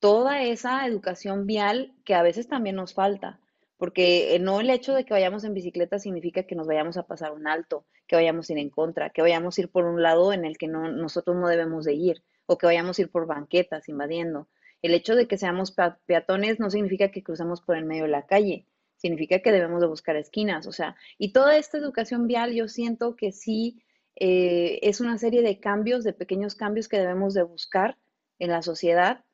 toda 0.00 0.42
esa 0.42 0.86
educación 0.86 1.46
vial 1.46 1.92
que 2.04 2.14
a 2.14 2.22
veces 2.22 2.48
también 2.48 2.76
nos 2.76 2.94
falta, 2.94 3.38
porque 3.76 4.34
eh, 4.34 4.38
no 4.38 4.60
el 4.60 4.70
hecho 4.70 4.94
de 4.94 5.04
que 5.04 5.14
vayamos 5.14 5.44
en 5.44 5.54
bicicleta 5.54 5.98
significa 5.98 6.42
que 6.44 6.54
nos 6.54 6.66
vayamos 6.66 6.96
a 6.96 7.06
pasar 7.06 7.32
un 7.32 7.46
alto, 7.46 7.84
que 8.06 8.16
vayamos 8.16 8.48
a 8.48 8.52
ir 8.52 8.58
en 8.58 8.70
contra, 8.70 9.10
que 9.10 9.22
vayamos 9.22 9.56
a 9.56 9.60
ir 9.60 9.70
por 9.70 9.84
un 9.84 10.02
lado 10.02 10.32
en 10.32 10.44
el 10.44 10.58
que 10.58 10.68
no, 10.68 10.90
nosotros 10.90 11.36
no 11.36 11.48
debemos 11.48 11.84
de 11.84 11.94
ir, 11.94 12.22
o 12.46 12.58
que 12.58 12.66
vayamos 12.66 12.98
a 12.98 13.02
ir 13.02 13.10
por 13.10 13.26
banquetas 13.26 13.88
invadiendo. 13.88 14.48
El 14.82 14.94
hecho 14.94 15.14
de 15.14 15.28
que 15.28 15.36
seamos 15.36 15.74
peatones 16.06 16.58
no 16.58 16.70
significa 16.70 17.10
que 17.10 17.22
crucemos 17.22 17.60
por 17.60 17.76
el 17.76 17.84
medio 17.84 18.04
de 18.04 18.08
la 18.08 18.26
calle, 18.26 18.66
significa 18.96 19.40
que 19.40 19.52
debemos 19.52 19.80
de 19.80 19.86
buscar 19.86 20.16
esquinas, 20.16 20.66
o 20.66 20.72
sea, 20.72 20.96
y 21.18 21.32
toda 21.32 21.56
esta 21.56 21.78
educación 21.78 22.26
vial 22.26 22.54
yo 22.54 22.68
siento 22.68 23.16
que 23.16 23.32
sí 23.32 23.82
eh, 24.20 24.78
es 24.82 25.00
una 25.00 25.16
serie 25.18 25.42
de 25.42 25.58
cambios, 25.58 26.04
de 26.04 26.12
pequeños 26.12 26.54
cambios 26.54 26.88
que 26.88 26.98
debemos 26.98 27.32
de 27.32 27.42
buscar 27.42 27.96
en 28.38 28.50
la 28.50 28.62
sociedad 28.62 29.24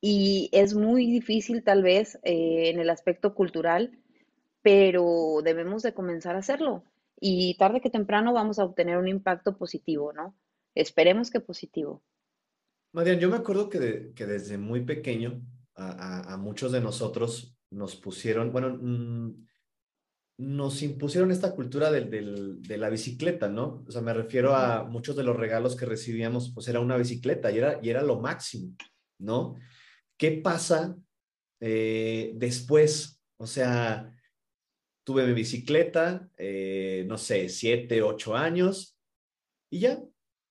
y 0.00 0.48
es 0.52 0.74
muy 0.74 1.06
difícil 1.06 1.64
tal 1.64 1.82
vez 1.82 2.20
eh, 2.22 2.70
en 2.70 2.78
el 2.78 2.88
aspecto 2.88 3.34
cultural, 3.34 3.98
pero 4.62 5.40
debemos 5.42 5.82
de 5.82 5.92
comenzar 5.92 6.36
a 6.36 6.38
hacerlo 6.38 6.84
y 7.20 7.56
tarde 7.58 7.80
que 7.80 7.90
temprano 7.90 8.32
vamos 8.32 8.60
a 8.60 8.64
obtener 8.64 8.96
un 8.96 9.08
impacto 9.08 9.58
positivo, 9.58 10.12
¿no? 10.12 10.36
Esperemos 10.74 11.30
que 11.30 11.40
positivo. 11.40 12.04
Marian, 12.92 13.18
yo 13.18 13.28
me 13.28 13.36
acuerdo 13.36 13.68
que, 13.68 14.12
que 14.14 14.26
desde 14.26 14.56
muy 14.56 14.84
pequeño 14.84 15.42
a, 15.74 16.32
a, 16.32 16.36
muchos 16.36 16.72
de 16.72 16.80
nosotros 16.80 17.56
nos 17.70 17.96
pusieron, 17.96 18.52
bueno, 18.52 18.78
mm, 18.80 19.46
nos 20.38 20.82
impusieron 20.82 21.32
esta 21.32 21.52
cultura 21.54 21.90
de 21.90 22.78
la 22.78 22.88
bicicleta, 22.88 23.48
¿no? 23.48 23.84
O 23.86 23.90
sea, 23.90 24.02
me 24.02 24.14
refiero 24.14 24.54
a 24.54 24.84
muchos 24.84 25.16
de 25.16 25.24
los 25.24 25.36
regalos 25.36 25.74
que 25.74 25.84
recibíamos, 25.84 26.52
pues 26.54 26.68
era 26.68 26.78
una 26.78 26.96
bicicleta 26.96 27.50
y 27.50 27.58
era, 27.58 27.80
y 27.82 27.90
era 27.90 28.02
lo 28.02 28.20
máximo, 28.20 28.76
¿no? 29.18 29.56
¿Qué 30.16 30.30
pasa 30.32 30.96
eh, 31.60 32.32
después? 32.36 33.20
O 33.36 33.48
sea, 33.48 34.14
tuve 35.04 35.26
mi 35.26 35.32
bicicleta, 35.32 36.30
eh, 36.36 37.04
no 37.08 37.18
sé, 37.18 37.48
siete, 37.48 38.00
ocho 38.02 38.36
años 38.36 38.96
y 39.70 39.80
ya. 39.80 40.00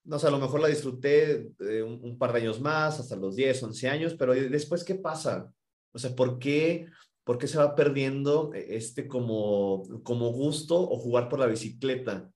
No 0.03 0.20
sé, 0.20 0.27
a 0.27 0.32
lo 0.32 0.39
mejor 0.39 0.62
la 0.62 0.70
disfruté 0.70 1.51
eh, 1.60 1.82
un, 1.82 2.00
un, 2.01 2.17
par 2.17 2.32
de 2.34 2.39
años 2.39 2.62
más, 2.62 3.00
hasta 3.00 3.17
los 3.17 3.36
10, 3.36 3.62
11 3.63 3.89
años, 3.89 4.15
pero 4.17 4.34
después, 4.34 4.86
¿qué 4.86 4.96
pasa? 4.96 5.53
O 5.94 6.00
sea, 6.00 6.15
¿por 6.15 6.39
qué 6.39 6.88
¿por 7.27 7.38
qué 7.38 7.48
se 7.48 7.57
va 7.57 7.75
perdiendo 7.75 8.53
eh, 8.53 8.77
este 8.77 9.05
como, 9.05 9.84
como 10.03 10.31
gusto 10.31 10.79
o 10.79 10.98
jugar 10.98 11.27
por 11.27 11.39
la 11.39 11.46
bicicleta? 11.48 12.31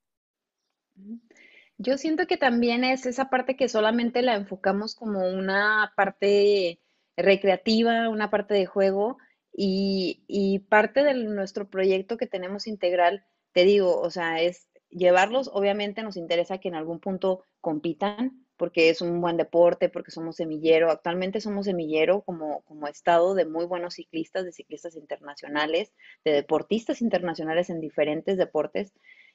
Yo 1.77 1.97
siento 1.97 2.27
que 2.27 2.35
también 2.35 2.83
es 2.83 3.05
esa 3.05 3.29
parte 3.29 3.55
que 3.55 3.69
solamente 3.69 4.21
la 4.21 4.35
enfocamos 4.35 4.93
como 4.93 5.29
una 5.29 5.93
parte 5.95 6.81
recreativa, 7.15 8.09
una 8.09 8.29
parte 8.29 8.53
de 8.53 8.65
juego 8.65 9.17
y, 9.53 10.25
y 10.27 10.59
parte 10.59 11.05
de 11.05 11.13
nuestro 11.13 11.69
proyecto 11.69 12.17
que 12.17 12.27
tenemos 12.27 12.67
integral, 12.67 13.23
te 13.53 13.63
digo, 13.63 13.97
o 13.97 14.09
sea, 14.09 14.41
es 14.41 14.67
llevarlos, 14.89 15.49
obviamente 15.53 16.03
nos 16.03 16.17
interesa 16.17 16.57
que 16.57 16.67
en 16.67 16.75
algún 16.75 16.99
punto 16.99 17.45
compitan, 17.61 18.45
porque 18.61 18.91
es 18.91 19.01
un 19.01 19.21
buen 19.21 19.37
deporte, 19.37 19.89
porque 19.89 20.11
somos 20.11 20.35
semillero. 20.35 20.91
Actualmente 20.91 21.41
somos 21.41 21.65
semillero 21.65 22.21
como, 22.21 22.61
como 22.61 22.87
estado 22.87 23.33
de 23.33 23.45
muy 23.45 23.65
buenos 23.65 23.95
ciclistas, 23.95 24.45
de 24.45 24.51
ciclistas 24.51 24.95
internacionales, 24.95 25.91
de 26.23 26.33
deportistas 26.33 27.01
internacionales 27.01 27.71
en 27.71 27.81
diferentes 27.81 28.37
deportes, 28.37 28.93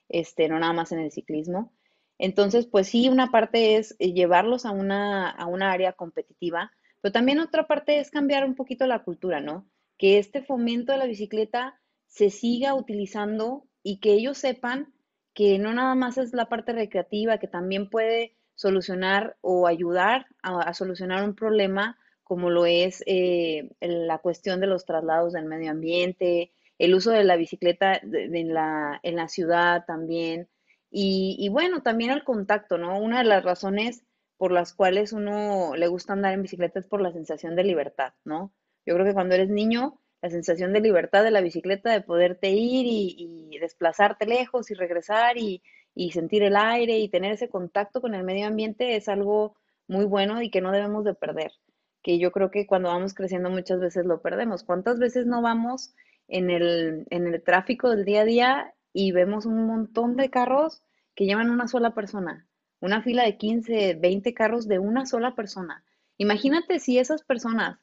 este, 0.09 0.49
no 0.49 0.61
nada 0.61 0.73
más 0.73 0.93
en 0.93 1.01
el 1.01 1.11
ciclismo. 1.11 1.73
Entonces, 2.21 2.69
pues 2.69 2.87
sí, 2.87 3.09
una 3.09 3.33
parte 3.33 3.75
es 3.75 3.97
eh, 3.99 4.13
llevarlos 4.13 4.65
a 4.65 4.71
una, 4.71 5.29
a 5.29 5.47
una 5.47 5.73
área 5.73 5.93
competitiva, 5.93 6.71
pero 7.01 7.11
también 7.11 7.41
otra 7.41 7.67
parte 7.67 7.99
es 7.99 8.13
cambiar 8.13 8.45
un 8.45 8.55
poquito 8.55 8.87
la 8.87 9.03
cultura, 9.03 9.41
¿no? 9.41 9.69
Que 9.99 10.19
este 10.21 10.41
fomento 10.41 10.93
de 10.93 10.99
la 10.99 11.07
bicicleta 11.07 11.81
se 12.07 12.31
siga 12.31 12.75
utilizando 12.75 13.65
y 13.83 13.99
que 13.99 14.13
ellos 14.13 14.39
sepan 14.39 14.95
que 15.35 15.59
no 15.59 15.75
nada 15.75 15.97
más 15.97 16.17
es 16.17 16.33
la 16.33 16.49
parte 16.49 16.73
recreativa, 16.73 17.39
que 17.39 17.49
también 17.49 17.91
puede 17.91 18.36
solucionar 18.57 19.37
o 19.43 19.69
ayudar 19.69 20.27
a, 20.43 20.75
solucionar 20.75 21.23
un 21.23 21.37
problema 21.37 21.97
como 22.25 22.51
lo 22.51 22.67
es 22.67 23.05
eh, 23.07 23.71
la 23.81 24.19
cuestión 24.19 24.61
de 24.61 24.67
los 24.67 24.85
traslados 24.85 25.33
del 25.35 25.45
medio 25.45 25.71
ambiente, 25.71 26.53
el 26.79 26.95
uso 26.95 27.13
de 27.13 27.23
la 27.23 27.37
bicicleta 27.37 27.95
en, 27.95 28.53
la, 28.53 28.99
en 29.05 29.15
la 29.15 29.29
ciudad 29.29 29.85
también. 29.87 30.49
Y, 30.91 31.37
y, 31.39 31.49
bueno, 31.51 31.83
también 31.83 32.11
el 32.11 32.25
contacto, 32.25 32.79
¿no? 32.79 32.99
Una 32.99 33.19
de 33.19 33.29
las 33.29 33.45
razones 33.45 34.03
por 34.39 34.51
las 34.51 34.75
cuales 34.75 35.13
uno 35.13 35.77
le 35.77 35.87
gusta 35.87 36.15
andar 36.15 36.33
en 36.33 36.43
bicicleta 36.43 36.81
es 36.81 36.87
por 36.87 37.01
la 37.01 37.13
sensación 37.13 37.55
de 37.55 37.65
libertad, 37.65 38.15
¿no? 38.25 38.53
Yo 38.85 38.95
creo 38.95 39.07
que 39.07 39.15
cuando 39.15 39.35
eres 39.35 39.49
niño, 39.49 40.01
la 40.21 40.31
sensación 40.31 40.73
de 40.73 40.81
libertad 40.81 41.23
de 41.23 41.31
la 41.31 41.41
bicicleta, 41.41 41.93
de 41.93 42.01
poderte 42.01 42.51
ir 42.51 42.87
y, 42.87 43.49
y 43.51 43.59
desplazarte 43.59 44.27
lejos 44.27 44.71
y 44.71 44.75
regresar 44.75 45.39
y, 45.39 45.63
y 45.97 46.11
sentir 46.11 46.43
el 46.43 46.57
aire 46.57 46.99
y 46.99 47.09
tener 47.09 47.33
ese 47.33 47.49
contacto 47.49 48.03
con 48.03 48.15
el 48.15 48.23
medio 48.23 48.47
ambiente 48.47 48.97
es 48.97 49.09
algo 49.09 49.57
muy 49.89 50.05
bueno 50.05 50.43
y 50.43 50.51
que 50.51 50.61
no 50.61 50.71
debemos 50.71 51.05
de 51.05 51.15
perder, 51.15 51.53
que 52.03 52.19
yo 52.19 52.33
creo 52.33 52.51
que 52.51 52.67
cuando 52.67 52.91
vamos 52.91 53.15
creciendo 53.15 53.49
muchas 53.49 53.81
veces 53.81 54.05
lo 54.05 54.21
perdemos. 54.21 54.63
¿Cuántas 54.63 54.99
veces 54.99 55.25
no 55.25 55.41
vamos 55.41 55.95
en 56.29 56.51
el, 56.51 57.07
en 57.09 57.27
el 57.27 57.43
tráfico 57.43 57.89
del 57.89 58.05
día 58.05 58.21
a 58.21 58.25
día 58.27 58.75
y 58.93 59.13
vemos 59.13 59.47
un 59.47 59.67
montón 59.67 60.17
de 60.17 60.29
carros 60.29 60.83
que 61.15 61.25
llevan 61.25 61.49
una 61.49 61.67
sola 61.67 61.95
persona? 61.95 62.47
Una 62.79 63.03
fila 63.03 63.25
de 63.25 63.39
15, 63.39 63.95
20 63.95 64.35
carros 64.35 64.69
de 64.69 64.79
una 64.79 65.07
sola 65.07 65.35
persona. 65.35 65.83
Imagínate 66.19 66.79
si 66.79 66.99
esas 66.99 67.23
personas, 67.23 67.79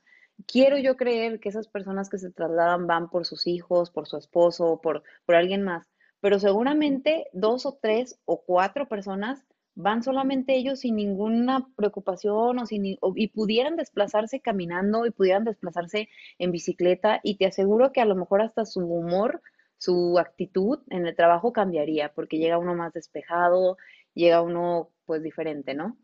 quiero 0.46 0.78
yo 0.78 0.98
creer 0.98 1.40
que 1.40 1.50
esas 1.50 1.68
personas 1.68 2.10
que 2.12 2.20
se 2.20 2.30
trasladan 2.30 2.86
van 2.86 3.10
por 3.10 3.26
sus 3.26 3.48
hijos, 3.48 3.90
por 3.90 4.08
su 4.08 4.18
esposo, 4.18 4.80
por, 4.84 5.02
por 5.26 5.34
alguien 5.34 5.64
más, 5.64 5.88
pero 6.24 6.40
seguramente 6.40 7.28
dos 7.34 7.66
o 7.66 7.78
tres 7.82 8.18
o 8.24 8.46
cuatro 8.46 8.88
personas 8.88 9.44
van 9.76 10.04
solamente 10.04 10.56
ellos 10.56 10.80
sin 10.80 10.96
ninguna 10.96 11.68
preocupación 11.76 12.60
o 12.60 12.66
sin, 12.66 12.98
y 13.16 13.28
pudieran 13.28 13.76
desplazarse 13.76 14.40
caminando 14.40 15.06
y 15.06 15.12
pudieran 15.12 15.44
desplazarse 15.44 16.08
en 16.40 16.54
bicicleta 16.54 17.20
y 17.24 17.36
te 17.36 17.46
aseguro 17.46 17.92
que 17.92 18.00
a 18.00 18.06
lo 18.06 18.16
mejor 18.16 18.42
hasta 18.42 18.64
su 18.64 18.80
humor, 18.86 19.42
su 19.78 20.18
actitud 20.18 20.80
en 20.92 21.08
el 21.08 21.14
trabajo 21.14 21.52
cambiaría 21.52 22.14
porque 22.14 22.38
llega 22.38 22.58
uno 22.58 22.74
más 22.74 22.94
despejado, 22.94 23.76
llega 24.14 24.42
uno 24.42 24.92
pues 25.04 25.24
diferente, 25.24 25.74
¿no? 25.74 25.98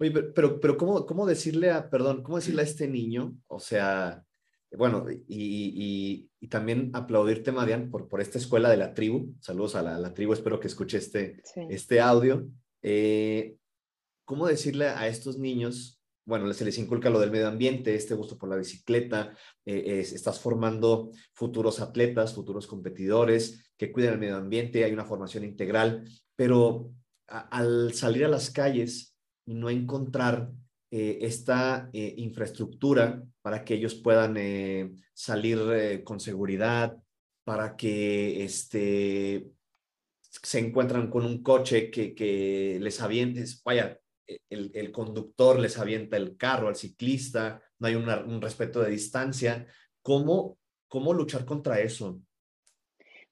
Oye, 0.00 0.10
pero, 0.10 0.58
pero, 0.58 0.76
¿cómo, 0.76 1.06
¿cómo 1.06 1.24
decirle 1.24 1.70
a, 1.70 1.88
perdón, 1.88 2.24
cómo 2.24 2.38
decirle 2.38 2.62
a 2.62 2.64
este 2.64 2.88
niño, 2.88 3.38
o 3.46 3.60
sea, 3.60 4.25
bueno, 4.76 5.06
y, 5.28 6.30
también 6.48 6.90
aplaudirte, 6.94 7.50
Marian, 7.50 7.90
por, 7.90 8.08
por 8.08 8.20
esta 8.20 8.38
escuela 8.38 8.70
de 8.70 8.76
la 8.76 8.94
tribu. 8.94 9.34
Saludos 9.40 9.74
a 9.74 9.82
la, 9.82 10.14
tribu, 10.14 10.32
espero 10.32 10.60
que 10.60 10.68
escuche 10.68 10.98
este, 10.98 11.42
este 11.68 12.00
audio. 12.00 12.46
Eh, 12.82 13.56
¿Cómo 14.24 14.46
decirle 14.46 14.86
a 14.86 15.08
estos 15.08 15.38
niños, 15.38 16.00
bueno, 16.24 16.52
se 16.52 16.64
les 16.64 16.78
inculca 16.78 17.10
lo 17.10 17.18
del 17.18 17.30
medio 17.30 17.48
ambiente, 17.48 17.94
este 17.94 18.14
gusto 18.14 18.38
por 18.38 18.48
la 18.48 18.56
bicicleta, 18.56 19.36
eh, 19.64 20.00
estás 20.00 20.40
formando 20.40 21.10
futuros 21.32 21.80
atletas, 21.80 22.34
futuros 22.34 22.66
competidores 22.66 23.72
que 23.76 23.92
cuiden 23.92 24.14
el 24.14 24.18
medio 24.18 24.36
ambiente, 24.36 24.84
hay 24.84 24.92
una 24.92 25.04
formación 25.04 25.44
integral, 25.44 26.04
pero 26.34 26.92
al 27.26 27.92
salir 27.92 28.24
a 28.24 28.28
las 28.28 28.50
calles 28.50 29.16
y 29.44 29.54
no 29.54 29.70
encontrar 29.70 30.50
eh, 30.90 31.18
esta 31.22 31.90
eh, 31.92 32.14
infraestructura 32.18 33.22
para 33.42 33.64
que 33.64 33.74
ellos 33.74 33.94
puedan 33.94 34.36
eh, 34.36 34.92
salir 35.12 36.02
con 36.04 36.20
seguridad, 36.20 36.96
para 37.44 37.76
que 37.76 38.44
este, 38.44 39.50
se 40.20 40.58
encuentran 40.58 41.10
con 41.10 41.24
un 41.24 41.42
coche 41.42 41.90
que, 41.90 42.14
que 42.14 42.78
les 42.80 43.00
aviente, 43.00 43.44
vaya, 43.64 43.98
el, 44.50 44.72
el, 44.74 44.90
conductor 44.92 45.58
les 45.58 45.78
avienta 45.78 46.16
el 46.16 46.36
carro 46.36 46.68
al 46.68 46.76
ciclista, 46.76 47.62
no 47.78 47.86
hay 47.86 47.94
un 47.94 48.40
respeto 48.42 48.82
de 48.82 48.90
distancia. 48.90 49.66
¿Cómo 50.02 50.58
¿Cómo 50.88 51.12
luchar 51.12 51.44
contra 51.44 51.80
eso? 51.80 52.20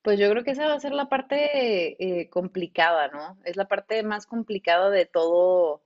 Pues 0.02 0.18
yo 0.18 0.28
creo 0.28 0.44
que 0.44 0.50
esa 0.50 0.68
va 0.68 0.74
a 0.74 0.80
ser 0.80 0.92
la 0.92 1.08
parte 1.08 2.28
complicada, 2.30 3.08
¿no? 3.08 3.38
Es 3.44 3.56
la 3.56 3.68
parte 3.68 4.02
más 4.02 4.26
complicada 4.26 4.90
de 4.90 5.06
todo, 5.06 5.82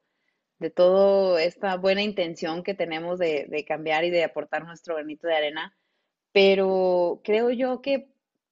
de 0.59 0.71
todo 0.71 1.39
esta 1.39 1.77
buena 1.77 2.03
intención 2.03 2.63
que 2.63 2.75
tenemos 2.75 3.19
de, 3.19 3.47
de 3.49 3.65
cambiar 3.65 4.05
y 4.05 4.11
de 4.11 4.25
aportar 4.25 4.65
nuestro 4.65 4.97
granito 4.97 5.27
de 5.27 5.37
arena. 5.37 5.77
Pero 6.33 7.21
creo 7.25 7.51
yo 7.51 7.81
que 7.81 8.09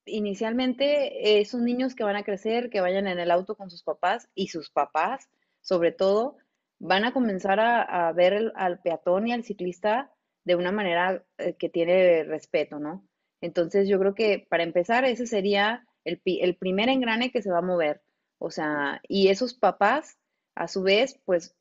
inicialmente 0.07 1.41
eh, 1.41 1.45
son 1.45 1.65
niños 1.65 1.95
que 1.95 2.05
van 2.05 2.17
a 2.17 2.23
crecer, 2.23 2.71
que 2.71 2.81
vayan 2.81 3.07
en 3.07 3.19
el 3.19 3.31
auto 3.31 3.57
con 3.57 3.71
sus 3.71 3.83
papás 3.83 4.29
y 4.35 4.49
sus 4.49 4.71
papás, 4.71 5.29
sobre 5.61 5.93
todo, 5.93 6.37
van 6.79 7.05
a 7.05 7.13
comenzar 7.13 7.59
a, 7.61 8.13
ver 8.13 8.53
al 8.55 8.81
peatón 8.81 9.27
y 9.27 9.33
al 9.33 9.45
ciclista 9.45 10.13
de 10.45 10.55
una 10.55 10.73
manera 10.73 11.25
eh, 11.39 11.55
que 11.55 11.69
tiene 11.69 12.23
respeto, 12.25 12.79
¿no? 12.79 13.05
Entonces 13.41 13.89
yo 13.89 13.99
creo 13.99 14.15
que 14.15 14.47
para 14.49 14.63
empezar 14.63 15.05
ese 15.05 15.27
sería 15.27 15.87
el, 16.05 16.21
el 16.25 16.57
primer 16.57 16.89
engrane 16.89 17.33
que 17.33 17.43
se 17.43 17.51
va 17.51 17.59
a 17.59 17.63
mover. 17.63 18.03
O 18.39 18.51
sea, 18.51 19.01
y 19.09 19.29
esos 19.29 19.55
papás, 19.55 20.19
a 20.55 20.69
su 20.69 20.83
vez, 20.83 21.19
pues 21.25 21.55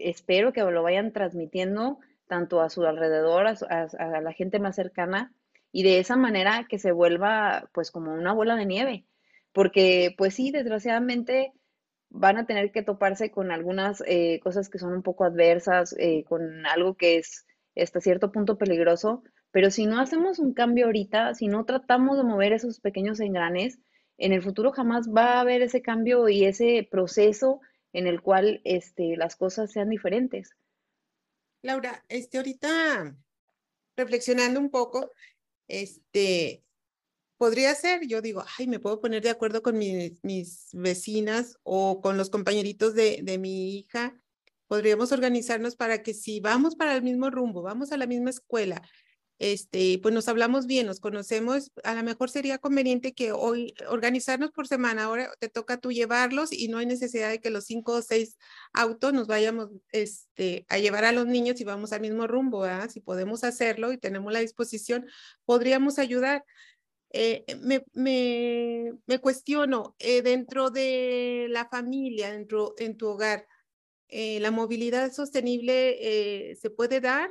espero 0.00 0.52
que 0.52 0.62
lo 0.62 0.82
vayan 0.82 1.12
transmitiendo 1.12 1.98
tanto 2.26 2.60
a 2.60 2.70
su 2.70 2.84
alrededor, 2.84 3.46
a 3.48 4.20
la 4.20 4.32
gente 4.32 4.60
más 4.60 4.76
cercana, 4.76 5.32
y 5.72 5.82
de 5.82 5.98
esa 5.98 6.16
manera 6.16 6.66
que 6.68 6.78
se 6.78 6.92
vuelva 6.92 7.68
pues 7.72 7.90
como 7.90 8.12
una 8.12 8.32
bola 8.32 8.56
de 8.56 8.66
nieve, 8.66 9.06
porque 9.52 10.14
pues 10.16 10.34
sí, 10.34 10.50
desgraciadamente 10.50 11.52
van 12.08 12.38
a 12.38 12.46
tener 12.46 12.72
que 12.72 12.82
toparse 12.82 13.30
con 13.30 13.50
algunas 13.52 14.02
eh, 14.06 14.40
cosas 14.42 14.68
que 14.68 14.78
son 14.78 14.92
un 14.92 15.02
poco 15.02 15.24
adversas, 15.24 15.94
eh, 15.98 16.24
con 16.24 16.66
algo 16.66 16.96
que 16.96 17.18
es 17.18 17.46
hasta 17.76 18.00
cierto 18.00 18.32
punto 18.32 18.58
peligroso, 18.58 19.22
pero 19.52 19.70
si 19.70 19.86
no 19.86 20.00
hacemos 20.00 20.38
un 20.38 20.52
cambio 20.54 20.86
ahorita, 20.86 21.34
si 21.34 21.48
no 21.48 21.64
tratamos 21.64 22.16
de 22.16 22.24
mover 22.24 22.52
esos 22.52 22.80
pequeños 22.80 23.20
engranes, 23.20 23.78
en 24.18 24.32
el 24.32 24.42
futuro 24.42 24.72
jamás 24.72 25.08
va 25.08 25.34
a 25.34 25.40
haber 25.40 25.62
ese 25.62 25.82
cambio 25.82 26.28
y 26.28 26.44
ese 26.44 26.86
proceso 26.90 27.60
en 27.92 28.06
el 28.06 28.22
cual 28.22 28.60
este, 28.64 29.16
las 29.16 29.36
cosas 29.36 29.72
sean 29.72 29.88
diferentes. 29.88 30.50
Laura, 31.62 32.04
este, 32.08 32.38
ahorita 32.38 33.16
reflexionando 33.96 34.60
un 34.60 34.70
poco, 34.70 35.10
este, 35.68 36.64
podría 37.36 37.74
ser, 37.74 38.06
yo 38.06 38.22
digo, 38.22 38.44
ay, 38.58 38.66
me 38.66 38.78
puedo 38.80 39.00
poner 39.00 39.22
de 39.22 39.30
acuerdo 39.30 39.62
con 39.62 39.78
mis, 39.78 40.68
vecinas 40.72 41.58
o 41.62 42.00
con 42.00 42.16
los 42.16 42.30
compañeritos 42.30 42.94
de, 42.94 43.20
de 43.22 43.38
mi 43.38 43.76
hija. 43.76 44.20
Podríamos 44.66 45.12
organizarnos 45.12 45.76
para 45.76 46.02
que 46.02 46.14
si 46.14 46.40
vamos 46.40 46.76
para 46.76 46.94
el 46.94 47.02
mismo 47.02 47.30
rumbo, 47.30 47.62
vamos 47.62 47.92
a 47.92 47.96
la 47.96 48.06
misma 48.06 48.30
escuela, 48.30 48.82
este, 49.40 49.98
pues 50.02 50.14
nos 50.14 50.28
hablamos 50.28 50.66
bien, 50.66 50.86
nos 50.86 51.00
conocemos, 51.00 51.72
a 51.82 51.94
lo 51.94 52.02
mejor 52.02 52.28
sería 52.28 52.58
conveniente 52.58 53.14
que 53.14 53.32
hoy 53.32 53.72
organizarnos 53.88 54.50
por 54.52 54.68
semana, 54.68 55.04
ahora 55.04 55.32
te 55.38 55.48
toca 55.48 55.78
tú 55.78 55.92
llevarlos 55.92 56.52
y 56.52 56.68
no 56.68 56.76
hay 56.76 56.84
necesidad 56.84 57.30
de 57.30 57.40
que 57.40 57.48
los 57.48 57.64
cinco 57.64 57.94
o 57.94 58.02
seis 58.02 58.36
autos 58.74 59.14
nos 59.14 59.28
vayamos 59.28 59.70
este, 59.92 60.66
a 60.68 60.76
llevar 60.76 61.06
a 61.06 61.12
los 61.12 61.26
niños 61.26 61.58
y 61.58 61.64
vamos 61.64 61.94
al 61.94 62.02
mismo 62.02 62.26
rumbo, 62.26 62.66
si 62.90 63.00
podemos 63.00 63.42
hacerlo 63.42 63.92
y 63.92 63.98
tenemos 63.98 64.30
la 64.30 64.40
disposición, 64.40 65.06
podríamos 65.46 65.98
ayudar. 65.98 66.44
Eh, 67.12 67.44
me, 67.56 69.18
cuestiono, 69.20 69.96
eh, 69.98 70.20
dentro 70.20 70.70
de 70.70 71.46
la 71.48 71.66
familia, 71.66 72.30
dentro 72.30 72.74
en 72.78 72.96
tu 72.98 73.08
hogar, 73.08 73.46
eh, 74.10 74.40
¿la 74.40 74.50
movilidad 74.50 75.12
sostenible 75.12 76.50
eh, 76.50 76.56
se 76.56 76.70
puede 76.70 77.00
dar? 77.00 77.30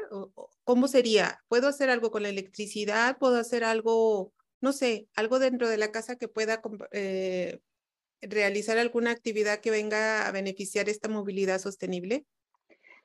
¿Cómo 0.64 0.88
sería? 0.88 1.40
¿Puedo 1.48 1.68
hacer 1.68 1.90
algo 1.90 2.12
con 2.12 2.24
la 2.24 2.30
electricidad? 2.30 3.18
¿Puedo 3.18 3.38
hacer 3.38 3.64
algo, 3.64 4.34
no 4.62 4.74
sé, 4.74 5.08
algo 5.16 5.40
dentro 5.40 5.70
de 5.70 5.78
la 5.78 5.92
casa 5.92 6.16
que 6.16 6.28
pueda 6.28 6.62
eh, 6.92 7.60
realizar 8.22 8.78
alguna 8.78 9.12
actividad 9.12 9.60
que 9.60 9.72
venga 9.72 10.28
a 10.28 10.32
beneficiar 10.32 10.90
esta 10.90 11.10
movilidad 11.10 11.60
sostenible? 11.60 12.26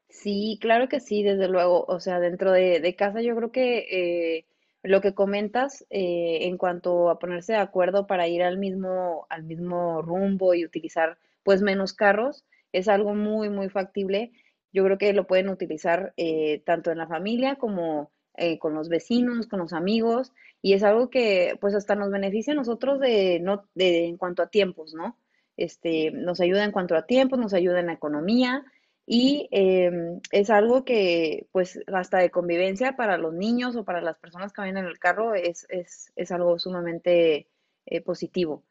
Sí, 0.09 0.59
claro 0.61 0.89
que 0.89 1.01
sí, 1.01 1.23
desde 1.23 1.49
luego. 1.49 1.85
O 1.89 2.01
sea, 2.01 2.21
dentro 2.21 2.53
de, 2.53 2.95
casa 2.97 3.23
yo 3.23 3.35
creo 3.35 3.51
que 3.51 4.47
lo 4.83 5.01
que 5.01 5.15
comentas 5.15 5.85
en 5.91 6.57
cuanto 6.59 7.11
a 7.11 7.19
ponerse 7.19 7.55
de 7.55 7.59
acuerdo 7.59 8.07
para 8.07 8.29
ir 8.29 8.43
al 8.43 8.59
mismo, 8.59 9.27
al 9.31 9.43
mismo 9.43 10.03
rumbo 10.03 10.55
y 10.55 10.65
utilizar 10.65 11.19
pues 11.43 11.63
menos 11.63 11.93
carros, 11.93 12.45
es 12.75 12.89
algo 12.89 13.15
muy, 13.15 13.49
muy 13.51 13.69
factible. 13.69 14.33
Yo 14.73 14.85
creo 14.85 14.99
que 14.99 15.13
lo 15.13 15.27
pueden 15.27 15.49
utilizar 15.49 16.13
eh, 16.17 16.63
tanto 16.67 16.91
en 16.91 16.99
la 16.99 17.07
familia 17.07 17.57
como 17.57 18.11
eh, 18.37 18.59
con 18.59 18.75
los 18.75 18.89
vecinos, 18.89 19.47
con 19.47 19.61
los 19.61 19.73
amigos, 19.73 20.33
y 20.61 20.73
es 20.73 20.83
algo 20.83 21.09
que 21.09 21.57
pues 21.61 21.75
hasta 21.75 21.95
nos 21.95 22.11
beneficia 22.11 22.53
a 22.53 22.57
nosotros 22.57 22.99
de, 22.99 23.39
no, 23.41 23.69
de, 23.75 24.07
en 24.07 24.17
cuanto 24.17 24.43
a 24.43 24.49
tiempos, 24.49 24.93
¿no? 24.93 25.17
Este, 25.57 26.11
nos 26.11 26.41
ayuda 26.41 26.65
en 26.65 26.73
cuanto 26.73 26.97
a 26.97 27.07
tiempos, 27.07 27.39
nos 27.39 27.55
ayuda 27.55 27.79
en 27.79 27.87
la 27.87 27.93
economía 27.93 28.65
y 29.07 29.49
em, 29.53 30.21
es 30.33 30.51
algo 30.51 30.85
que 30.85 31.47
pues 31.53 31.79
hasta 31.93 32.19
de 32.19 32.31
convivencia 32.31 32.97
para 32.97 33.19
los 33.19 33.35
niños 33.35 33.77
o 33.77 33.85
para 33.85 34.01
las 34.01 34.19
personas 34.19 34.53
que 34.53 34.63
vienen 34.63 34.85
en 34.85 34.91
el 34.91 34.99
carro 34.99 35.35
es, 35.35 35.67
es, 35.69 36.13
es 36.17 36.33
algo 36.33 36.59
sumamente 36.59 37.47
eh, 37.87 38.01
positivo. 38.01 38.65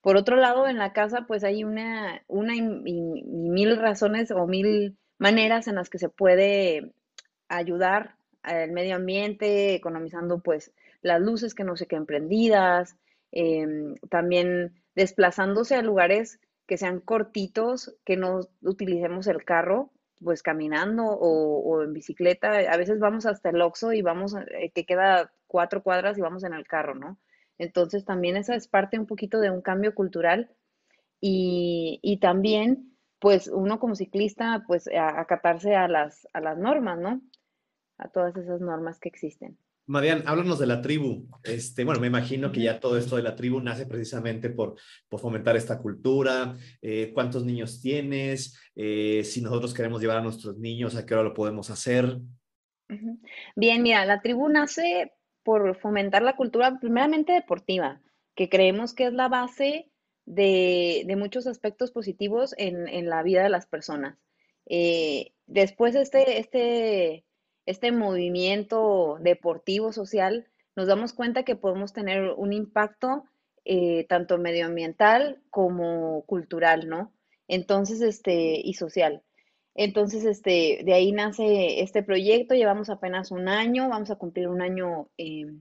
Por 0.00 0.16
otro 0.16 0.36
lado, 0.36 0.66
en 0.68 0.78
la 0.78 0.92
casa, 0.92 1.24
pues 1.26 1.44
hay 1.44 1.64
una, 1.64 2.22
una 2.28 2.54
y, 2.54 2.62
mil 2.62 3.76
razones 3.76 4.30
o 4.30 4.46
mil 4.46 4.96
maneras 5.18 5.66
en 5.68 5.76
las 5.76 5.90
que 5.90 5.98
se 5.98 6.08
puede 6.08 6.92
ayudar 7.48 8.16
al 8.42 8.70
medio 8.70 8.96
ambiente, 8.96 9.74
economizando 9.74 10.40
pues 10.40 10.72
las 11.02 11.20
luces 11.20 11.54
que 11.54 11.64
no 11.64 11.76
se 11.76 11.86
queden 11.86 12.06
prendidas, 12.06 12.96
em, 13.32 13.96
también 14.08 14.74
desplazándose 14.94 15.74
a 15.74 15.82
lugares 15.82 16.40
que 16.66 16.78
sean 16.78 17.00
cortitos, 17.00 17.96
que 18.04 18.16
no 18.16 18.40
utilicemos 18.62 19.26
el 19.26 19.44
carro, 19.44 19.90
pues 20.22 20.42
caminando 20.42 21.04
o, 21.04 21.58
o 21.60 21.82
en 21.82 21.92
bicicleta. 21.92 22.50
A 22.70 22.76
veces 22.76 22.98
vamos 22.98 23.26
hasta 23.26 23.50
el 23.50 23.60
Oxxo 23.60 23.92
y 23.92 24.02
vamos, 24.02 24.34
eh, 24.34 24.70
que 24.74 24.84
queda 24.86 25.32
cuatro 25.46 25.82
cuadras 25.82 26.18
y 26.18 26.22
vamos 26.22 26.44
en 26.44 26.54
el 26.54 26.66
carro, 26.66 26.94
¿no? 26.94 27.18
Entonces 27.58 28.04
también 28.04 28.36
esa 28.36 28.54
es 28.54 28.68
parte 28.68 28.98
un 28.98 29.06
poquito 29.06 29.40
de 29.40 29.50
un 29.50 29.62
cambio 29.62 29.94
cultural 29.94 30.50
y, 31.20 32.18
también 32.20 32.92
pues 33.18 33.48
uno 33.48 33.78
como 33.78 33.94
ciclista 33.94 34.64
pues 34.66 34.88
acatarse 34.94 35.74
a 35.74 35.88
las, 35.88 36.28
a 36.32 36.40
las 36.40 36.58
normas, 36.58 36.98
¿no? 36.98 37.22
A 37.98 38.08
todas 38.08 38.36
esas 38.36 38.60
normas 38.60 38.98
que 39.00 39.08
existen. 39.08 39.58
Marian, 39.88 40.24
háblanos 40.26 40.58
de 40.58 40.66
la 40.66 40.82
tribu. 40.82 41.28
Este, 41.44 41.84
bueno, 41.84 42.00
me 42.00 42.08
imagino 42.08 42.50
que 42.50 42.60
ya 42.60 42.80
todo 42.80 42.98
esto 42.98 43.16
de 43.16 43.22
la 43.22 43.36
tribu 43.36 43.60
nace 43.60 43.86
precisamente 43.86 44.50
por, 44.50 44.74
por 45.08 45.20
fomentar 45.20 45.56
esta 45.56 45.78
cultura. 45.78 46.56
Eh, 46.82 47.12
¿Cuántos 47.14 47.44
niños 47.44 47.80
tienes? 47.80 48.58
Eh, 48.74 49.22
si 49.24 49.40
nosotros 49.40 49.72
queremos 49.72 50.00
llevar 50.00 50.18
a 50.18 50.22
nuestros 50.22 50.58
niños, 50.58 50.96
¿a 50.96 51.06
qué 51.06 51.14
hora 51.14 51.22
lo 51.22 51.34
podemos 51.34 51.70
hacer? 51.70 52.18
Bien, 53.54 53.82
mira, 53.82 54.04
la 54.04 54.20
tribu 54.20 54.48
nace 54.48 55.12
por 55.46 55.76
fomentar 55.76 56.22
la 56.22 56.34
cultura 56.34 56.80
primeramente 56.80 57.32
deportiva, 57.32 58.00
que 58.34 58.48
creemos 58.48 58.94
que 58.94 59.06
es 59.06 59.12
la 59.12 59.28
base 59.28 59.92
de, 60.24 61.06
muchos 61.16 61.46
aspectos 61.46 61.92
positivos 61.92 62.52
en, 62.58 63.08
la 63.08 63.22
vida 63.22 63.44
de 63.44 63.48
las 63.48 63.66
personas. 63.66 64.18
Eh, 64.68 65.30
después 65.46 65.94
este, 65.94 66.40
este, 66.40 67.24
este 67.64 67.92
movimiento 67.92 69.18
deportivo 69.20 69.92
social, 69.92 70.48
nos 70.74 70.88
damos 70.88 71.12
cuenta 71.12 71.44
que 71.44 71.54
podemos 71.54 71.92
tener 71.92 72.32
un 72.36 72.52
impacto 72.52 73.22
eh, 73.64 74.04
tanto 74.08 74.38
medioambiental 74.38 75.40
como 75.50 76.22
cultural, 76.26 76.88
¿no? 76.88 77.12
Entonces, 77.46 78.00
este, 78.00 78.60
y 78.64 78.74
social. 78.74 79.22
Entonces, 79.78 80.24
este, 80.24 80.80
de 80.84 80.94
ahí 80.94 81.12
nace 81.12 81.82
este 81.82 82.02
proyecto, 82.02 82.54
llevamos 82.54 82.88
apenas 82.88 83.30
un 83.30 83.46
año, 83.46 83.90
vamos 83.90 84.10
a 84.10 84.16
cumplir 84.16 84.48
un 84.48 84.62
año 84.62 85.10
eh, 85.18 85.52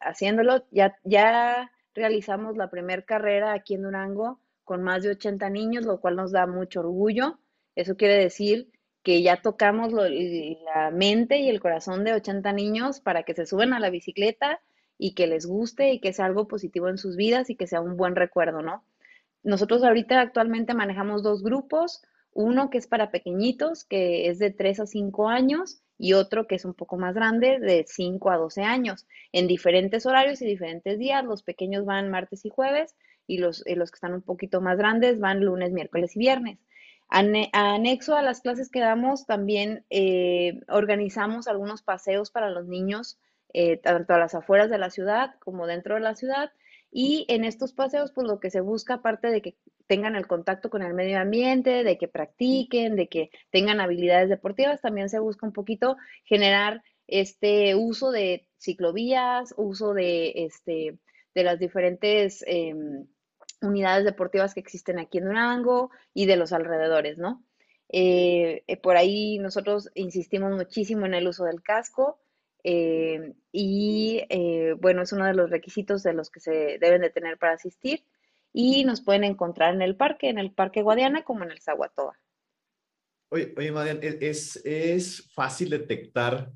haciéndolo. 0.00 0.64
Ya, 0.70 0.96
ya 1.04 1.70
realizamos 1.94 2.56
la 2.56 2.70
primera 2.70 3.02
carrera 3.02 3.52
aquí 3.52 3.74
en 3.74 3.82
Durango 3.82 4.40
con 4.64 4.82
más 4.82 5.02
de 5.02 5.10
80 5.10 5.50
niños, 5.50 5.84
lo 5.84 6.00
cual 6.00 6.16
nos 6.16 6.32
da 6.32 6.46
mucho 6.46 6.80
orgullo. 6.80 7.38
Eso 7.74 7.96
quiere 7.96 8.14
decir 8.14 8.70
que 9.02 9.22
ya 9.22 9.42
tocamos 9.42 9.92
la 9.92 10.90
mente 10.90 11.38
y 11.38 11.50
el 11.50 11.60
corazón 11.60 12.04
de 12.04 12.14
80 12.14 12.52
niños 12.54 13.00
para 13.00 13.22
que 13.22 13.34
se 13.34 13.44
suban 13.44 13.74
a 13.74 13.80
la 13.80 13.90
bicicleta 13.90 14.60
y 14.96 15.14
que 15.14 15.26
les 15.26 15.44
guste 15.44 15.92
y 15.92 16.00
que 16.00 16.14
sea 16.14 16.24
algo 16.24 16.48
positivo 16.48 16.88
en 16.88 16.96
sus 16.96 17.16
vidas 17.16 17.50
y 17.50 17.54
que 17.54 17.66
sea 17.66 17.82
un 17.82 17.98
buen 17.98 18.16
recuerdo, 18.16 18.62
¿no? 18.62 18.82
Nosotros 19.42 19.84
ahorita 19.84 20.20
actualmente 20.20 20.74
manejamos 20.74 21.22
dos 21.22 21.42
grupos, 21.42 22.02
uno 22.38 22.70
que 22.70 22.78
es 22.78 22.86
para 22.86 23.10
pequeñitos, 23.10 23.82
que 23.82 24.28
es 24.28 24.38
de 24.38 24.52
3 24.52 24.78
a 24.78 24.86
5 24.86 25.28
años, 25.28 25.82
y 25.98 26.12
otro 26.12 26.46
que 26.46 26.54
es 26.54 26.64
un 26.64 26.72
poco 26.72 26.96
más 26.96 27.12
grande, 27.12 27.58
de 27.58 27.84
5 27.84 28.30
a 28.30 28.36
12 28.36 28.62
años, 28.62 29.08
en 29.32 29.48
diferentes 29.48 30.06
horarios 30.06 30.40
y 30.40 30.46
diferentes 30.46 31.00
días. 31.00 31.24
Los 31.24 31.42
pequeños 31.42 31.84
van 31.84 32.08
martes 32.10 32.44
y 32.44 32.48
jueves, 32.48 32.94
y 33.26 33.38
los, 33.38 33.66
eh, 33.66 33.74
los 33.74 33.90
que 33.90 33.96
están 33.96 34.14
un 34.14 34.22
poquito 34.22 34.60
más 34.60 34.78
grandes 34.78 35.18
van 35.18 35.44
lunes, 35.44 35.72
miércoles 35.72 36.14
y 36.14 36.20
viernes. 36.20 36.60
anexo 37.08 38.14
a 38.14 38.22
las 38.22 38.40
clases 38.40 38.70
que 38.70 38.78
damos, 38.78 39.26
también 39.26 39.84
eh, 39.90 40.60
organizamos 40.68 41.48
algunos 41.48 41.82
paseos 41.82 42.30
para 42.30 42.50
los 42.50 42.68
niños 42.68 43.18
eh, 43.52 43.78
tanto 43.78 44.14
a 44.14 44.18
las 44.18 44.36
afueras 44.36 44.70
de 44.70 44.78
la 44.78 44.90
ciudad 44.90 45.34
como 45.40 45.66
dentro 45.66 45.96
de 45.96 46.02
la 46.02 46.14
ciudad. 46.14 46.52
Y 46.92 47.26
en 47.28 47.44
estos 47.44 47.72
paseos, 47.72 48.12
pues 48.12 48.28
lo 48.28 48.38
que 48.38 48.50
se 48.50 48.60
busca, 48.60 48.94
aparte 48.94 49.28
de 49.28 49.42
que 49.42 49.56
tengan 49.88 50.14
el 50.14 50.28
contacto 50.28 50.70
con 50.70 50.82
el 50.82 50.94
medio 50.94 51.18
ambiente, 51.18 51.82
de 51.82 51.98
que 51.98 52.06
practiquen, 52.06 52.94
de 52.94 53.08
que 53.08 53.30
tengan 53.50 53.80
habilidades 53.80 54.28
deportivas, 54.28 54.80
también 54.80 55.08
se 55.08 55.18
busca 55.18 55.46
un 55.46 55.52
poquito 55.52 55.96
generar 56.24 56.82
este 57.08 57.74
uso 57.74 58.12
de 58.12 58.46
ciclovías, 58.58 59.54
uso 59.56 59.94
de, 59.94 60.32
este, 60.36 60.98
de 61.34 61.42
las 61.42 61.58
diferentes 61.58 62.44
em, 62.46 63.06
unidades 63.62 64.04
deportivas 64.04 64.54
que 64.54 64.60
existen 64.60 64.98
aquí 64.98 65.18
en 65.18 65.24
Durango 65.24 65.90
y 66.12 66.26
de 66.26 66.36
los 66.36 66.52
alrededores, 66.52 67.16
¿no? 67.16 67.42
Eh, 67.88 68.64
eh, 68.66 68.76
por 68.76 68.98
ahí 68.98 69.38
nosotros 69.38 69.90
insistimos 69.94 70.52
muchísimo 70.52 71.06
en 71.06 71.14
el 71.14 71.26
uso 71.26 71.44
del 71.44 71.62
casco 71.62 72.20
eh, 72.62 73.32
y 73.50 74.20
bueno, 74.78 75.00
es 75.02 75.12
uno 75.14 75.24
de 75.24 75.32
los 75.32 75.48
requisitos 75.48 76.02
de 76.02 76.12
los 76.12 76.28
que 76.28 76.40
se 76.40 76.78
deben 76.78 77.00
de 77.00 77.08
tener 77.08 77.38
para 77.38 77.54
asistir 77.54 78.04
y 78.60 78.82
nos 78.82 79.00
pueden 79.02 79.22
encontrar 79.22 79.72
en 79.72 79.82
el 79.82 79.94
parque, 79.94 80.28
en 80.30 80.36
el 80.36 80.50
Parque 80.50 80.82
Guadiana 80.82 81.22
como 81.22 81.44
en 81.44 81.52
el 81.52 81.60
Zaguatoa. 81.60 82.18
Oye, 83.30 83.54
oye 83.56 83.70
Marian, 83.70 84.00
¿e-, 84.02 84.18
¿es, 84.20 84.56
es 84.64 85.30
fácil 85.32 85.70
detectar 85.70 86.50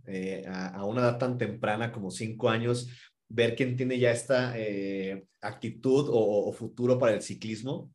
a, 0.48 0.84
una 0.84 1.02
edad 1.02 1.18
tan 1.18 1.38
temprana 1.38 1.92
como 1.92 2.10
cinco 2.10 2.48
años, 2.48 2.88
ver 3.28 3.54
quién 3.54 3.76
tiene 3.76 4.00
ya 4.00 4.10
esta 4.10 4.52
actitud 5.40 6.08
o, 6.10 6.52
futuro 6.52 6.98
para 6.98 7.14
el 7.14 7.22
ciclismo? 7.22 7.88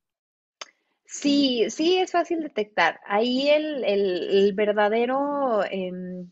Sí, 1.03 1.69
sí, 1.69 1.97
es 1.97 2.11
fácil 2.11 2.41
detectar. 2.41 3.01
Ahí 3.05 3.49
el, 3.49 4.53
verdadero, 4.53 5.65
em, 5.69 6.29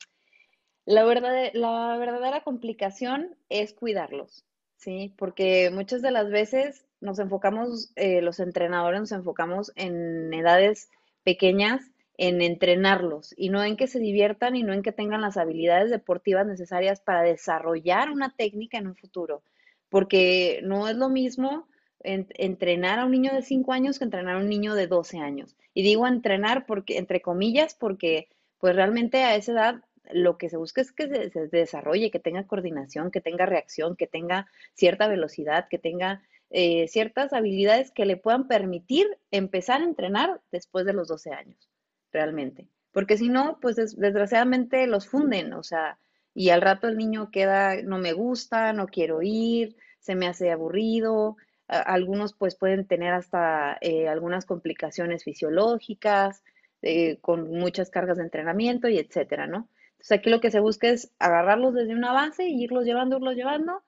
la, 0.85 1.03
la 1.03 1.97
verdadera 1.97 2.41
complicación 2.41 3.35
es 3.49 3.73
cuidarlos, 3.73 4.45
¿sí? 4.85 5.13
Porque 5.17 5.71
muchas 5.71 6.01
de 6.03 6.11
las 6.11 6.29
veces 6.29 6.85
nos 7.01 7.17
enfocamos, 7.19 7.91
eh, 7.95 8.21
los 8.21 8.39
entrenadores 8.39 9.01
nos 9.01 9.11
enfocamos 9.11 9.71
en 9.75 10.31
edades 10.33 10.89
pequeñas 11.23 11.81
en 12.17 12.41
entrenarlos 12.41 13.33
y 13.35 13.49
no 13.49 13.63
en 13.63 13.75
que 13.75 13.87
se 13.87 13.99
diviertan 13.99 14.55
y 14.55 14.63
no 14.63 14.73
en 14.73 14.83
que 14.83 14.93
tengan 14.93 15.21
las 15.21 15.35
habilidades 15.35 15.89
deportivas 15.89 16.45
necesarias 16.45 17.01
para 17.01 17.23
desarrollar 17.23 18.09
una 18.09 18.29
técnica 18.29 18.77
en 18.77 18.87
un 18.87 18.95
futuro, 18.95 19.41
porque 19.89 20.61
no 20.63 20.87
es 20.87 20.95
lo 20.95 21.09
mismo 21.09 21.67
entrenar 22.03 22.99
a 22.99 23.05
un 23.05 23.11
niño 23.11 23.33
de 23.33 23.41
5 23.41 23.73
años 23.73 23.97
que 23.97 24.05
entrenar 24.05 24.35
a 24.35 24.39
un 24.39 24.47
niño 24.47 24.75
de 24.75 24.87
12 24.87 25.17
años. 25.17 25.57
Y 25.73 25.81
digo 25.81 26.05
entrenar 26.07 26.67
porque, 26.67 26.99
entre 26.99 27.21
comillas, 27.21 27.73
porque 27.73 28.29
pues 28.59 28.75
realmente 28.75 29.23
a 29.23 29.35
esa 29.35 29.51
edad 29.51 29.83
lo 30.11 30.37
que 30.37 30.49
se 30.49 30.57
busca 30.57 30.81
es 30.81 30.91
que 30.91 31.29
se, 31.29 31.47
desarrolle, 31.47 32.11
que 32.11 32.19
tenga 32.19 32.47
coordinación, 32.47 33.11
que 33.11 33.21
tenga 33.21 33.45
reacción, 33.45 33.95
que 33.95 34.07
tenga 34.07 34.47
cierta 34.73 35.07
velocidad, 35.07 35.67
que 35.69 35.77
tenga 35.77 36.21
eh, 36.49 36.87
ciertas 36.87 37.33
habilidades 37.33 37.91
que 37.91 38.05
le 38.05 38.17
puedan 38.17 38.47
permitir 38.47 39.07
empezar 39.31 39.81
a 39.81 39.85
entrenar 39.85 40.41
después 40.51 40.85
de 40.85 40.93
los 40.93 41.07
12 41.07 41.31
años, 41.31 41.69
realmente. 42.11 42.67
Porque 42.91 43.17
si 43.17 43.29
no, 43.29 43.59
pues 43.61 43.75
desgraciadamente 43.75 44.87
los 44.87 45.07
funden, 45.07 45.53
o 45.53 45.63
sea, 45.63 45.99
y 46.33 46.49
al 46.49 46.61
rato 46.61 46.87
el 46.87 46.97
niño 46.97 47.31
queda, 47.31 47.81
no 47.81 47.97
me 47.97 48.13
gusta, 48.13 48.73
no 48.73 48.87
quiero 48.87 49.21
ir, 49.21 49.75
se 49.99 50.15
me 50.15 50.27
hace 50.27 50.51
aburrido, 50.51 51.37
algunos 51.67 52.33
pues 52.33 52.55
pueden 52.55 52.85
tener 52.85 53.13
hasta 53.13 53.77
eh, 53.81 54.07
algunas 54.07 54.45
complicaciones 54.45 55.23
fisiológicas, 55.23 56.43
eh, 56.81 57.17
con 57.21 57.49
muchas 57.49 57.89
cargas 57.89 58.17
de 58.17 58.23
entrenamiento 58.23 58.87
y 58.87 58.99
etcétera, 58.99 59.47
¿no? 59.47 59.67
Entonces 60.05 60.19
aquí 60.19 60.29
lo 60.29 60.39
que 60.39 60.51
se 60.51 60.59
busca 60.59 60.87
es 60.87 61.11
agarrarlos 61.17 61.73
desde 61.73 61.95
una 61.95 62.13
base 62.13 62.47
y 62.47 62.63
irlos 62.63 62.85
llevando, 62.85 63.15
irlos 63.15 63.35
llevando 63.35 63.83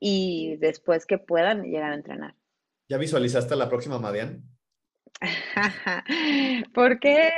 y 0.00 0.56
después 0.56 1.06
que 1.06 1.18
puedan 1.18 1.62
llegar 1.62 1.92
a 1.92 1.94
entrenar. 1.94 2.34
¿Ya 2.88 2.98
visualizaste 2.98 3.54
la 3.54 3.68
próxima 3.68 4.00
Madian? 4.00 4.42
¿Por 6.74 6.98
qué? 6.98 7.30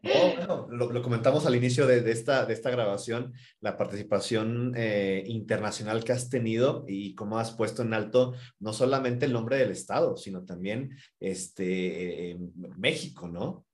bueno, 0.00 0.68
lo, 0.70 1.02
comentamos 1.02 1.44
al 1.44 1.56
inicio 1.56 1.88
de, 1.88 2.08
esta, 2.12 2.46
de 2.46 2.54
esta 2.54 2.70
grabación, 2.70 3.32
la 3.60 3.76
participación 3.76 4.74
eh, 4.76 5.24
internacional 5.26 6.04
que 6.04 6.12
has 6.12 6.30
tenido 6.30 6.84
y 6.86 7.16
cómo 7.16 7.40
has 7.40 7.50
puesto 7.50 7.82
en 7.82 7.94
alto 7.94 8.32
no 8.60 8.72
solamente 8.72 9.26
el 9.26 9.32
nombre 9.32 9.56
del 9.56 9.72
Estado, 9.72 10.16
sino 10.16 10.44
también 10.44 10.90
este, 11.18 12.38
México, 12.78 13.26
¿no? 13.26 13.66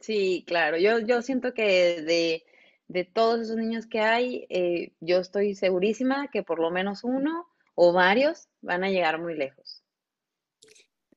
Sí, 0.00 0.42
claro. 0.48 0.78
Yo, 0.78 0.98
yo 0.98 1.22
siento 1.22 1.54
que 1.54 2.02
de, 2.02 2.42
de 2.88 3.04
todos 3.04 3.40
esos 3.40 3.56
niños 3.56 3.86
que 3.86 4.00
hay, 4.00 4.46
eh, 4.48 4.92
yo 5.00 5.18
estoy 5.18 5.54
segurísima 5.54 6.28
que 6.28 6.42
por 6.42 6.58
lo 6.58 6.70
menos 6.70 7.04
uno 7.04 7.46
o 7.74 7.92
varios 7.92 8.48
van 8.60 8.82
a 8.82 8.90
llegar 8.90 9.20
muy 9.20 9.36
lejos. 9.36 9.84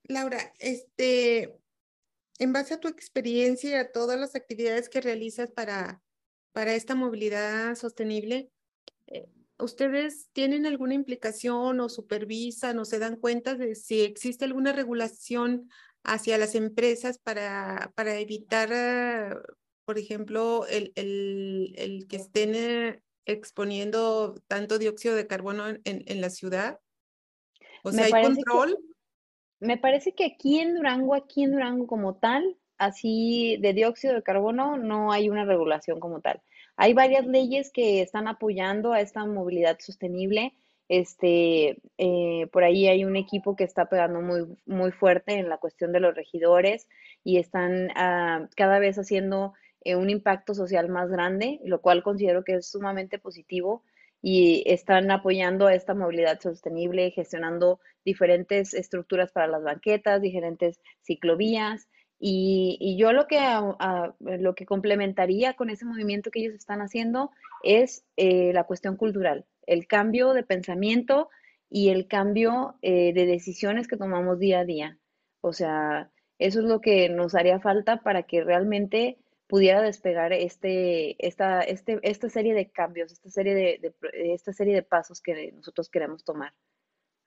Laura, 0.04 0.54
este, 0.60 1.58
en 2.40 2.54
base 2.54 2.74
a 2.74 2.80
tu 2.80 2.88
experiencia 2.88 3.70
y 3.70 3.74
a 3.74 3.92
todas 3.92 4.20
las 4.20 4.36
actividades 4.36 4.90
que 4.90 5.02
realizas 5.02 5.50
para, 5.50 6.02
para 6.52 6.74
esta 6.74 6.94
movilidad 6.94 7.76
sostenible, 7.76 8.52
eh, 9.08 9.30
¿ustedes 9.58 10.30
tienen 10.34 10.66
alguna 10.66 10.94
implicación 10.94 11.80
o 11.80 11.88
supervisan 11.88 12.78
o 12.80 12.86
se 12.86 13.00
dan 13.00 13.16
cuenta 13.16 13.56
de 13.56 13.76
si 13.76 14.02
existe 14.02 14.44
alguna 14.44 14.74
regulación 14.74 15.70
hacia 16.04 16.38
las 16.38 16.56
empresas 16.56 17.18
para, 17.20 17.92
para 17.96 18.18
evitar, 18.18 19.42
por 19.86 19.98
ejemplo, 19.98 20.66
el, 20.68 20.92
el, 20.96 21.74
el 21.78 22.08
que 22.08 22.18
estén 22.18 23.02
exponiendo 23.26 24.36
tanto 24.48 24.78
dióxido 24.78 25.16
de 25.16 25.28
carbono 25.28 25.68
en, 25.70 25.82
en, 25.84 26.22
la 26.22 26.30
ciudad? 26.30 26.80
O 27.84 27.92
sea, 27.92 28.06
¿hay 28.06 28.24
control? 28.24 28.78
Me 29.60 29.78
parece 29.78 30.14
que 30.14 30.26
aquí 30.26 30.60
en 30.60 30.76
Durango, 30.76 31.14
aquí 31.14 31.44
en 31.44 31.52
Durango 31.52 31.88
como 31.88 32.16
tal, 32.16 32.58
así 32.78 33.58
de 33.62 33.74
dióxido 33.74 34.16
de 34.16 34.24
carbono, 34.24 34.78
no 34.78 35.12
hay 35.12 35.30
una 35.30 35.46
regulación 35.46 36.00
como 36.00 36.20
tal. 36.20 36.42
Hay 36.76 36.94
varias 36.94 37.28
leyes 37.28 37.72
que 37.72 38.02
están 38.02 38.28
apoyando 38.28 38.94
a 38.94 39.02
esta 39.02 39.26
movilidad 39.26 39.78
sostenible. 39.80 40.54
Este, 40.88 41.80
eh, 41.98 42.48
por 42.52 42.64
ahí 42.64 42.88
hay 42.88 43.06
un 43.06 43.16
equipo 43.16 43.56
que 43.56 43.64
está 43.64 43.86
pegando 43.86 44.22
muy, 44.22 44.58
muy 44.66 44.92
fuerte 44.92 45.34
en 45.36 45.48
la 45.48 45.58
cuestión 45.58 45.92
de 45.92 46.00
los 46.00 46.16
regidores 46.16 46.88
y 47.24 47.38
están 47.38 47.90
ah, 47.96 48.48
cada 48.56 48.80
vez 48.80 48.98
haciendo 48.98 49.54
eh, 49.84 49.96
un 49.96 50.10
impacto 50.10 50.54
social 50.54 50.90
más 50.90 51.10
grande, 51.10 51.60
lo 51.66 51.82
cual 51.82 52.04
considero 52.04 52.44
que 52.44 52.56
es 52.56 52.70
sumamente 52.70 53.20
positivo 53.20 53.84
y 54.22 54.64
están 54.68 55.10
apoyando 55.10 55.68
a 55.68 55.74
esta 55.74 55.96
movilidad 55.96 56.40
sostenible, 56.40 57.12
gestionando 57.12 57.80
diferentes 58.06 58.74
estructuras 58.74 59.32
para 59.32 59.48
las 59.48 59.64
banquetas, 59.64 60.22
diferentes 60.22 60.80
ciclovías. 61.02 61.88
Y, 62.20 62.96
yo 63.00 63.14
lo 63.14 63.26
que, 63.26 63.40
lo 64.20 64.54
que 64.54 64.66
complementaría 64.68 65.56
con 65.56 65.72
ese 65.72 65.86
movimiento 65.86 66.30
que 66.30 66.42
ellos 66.42 66.54
están 66.54 66.82
haciendo 66.82 67.32
es 67.64 68.06
eh, 68.16 68.54
la 68.54 68.66
cuestión 68.66 68.96
cultural, 68.96 69.46
el 69.66 69.88
cambio 69.88 70.34
de 70.34 70.44
pensamiento 70.44 71.30
y 71.68 71.90
el 71.90 72.08
cambio 72.08 72.76
eh, 72.84 73.14
de 73.14 73.26
decisiones 73.26 73.88
que 73.88 73.98
tomamos 73.98 74.38
día 74.38 74.60
a 74.60 74.66
día. 74.66 75.00
O 75.42 75.52
sea, 75.52 76.12
eso 76.38 76.60
es 76.60 76.66
lo 76.66 76.80
que 76.80 77.10
nos 77.10 77.34
haría 77.34 77.60
falta 77.60 78.04
para 78.04 78.24
que 78.24 78.44
realmente 78.44 79.18
pudiera 79.52 79.82
despegar 79.82 80.32
este, 80.32 81.18
esta, 81.28 81.60
este, 81.60 82.00
esta 82.04 82.30
serie 82.30 82.54
de 82.54 82.72
cambios, 82.72 83.12
esta 83.12 83.30
serie 83.30 83.54
de, 83.54 83.94
esta 84.14 84.54
serie 84.54 84.74
de 84.74 84.82
pasos 84.82 85.20
que 85.20 85.52
nosotros 85.52 85.90
queremos 85.90 86.24
tomar 86.24 86.54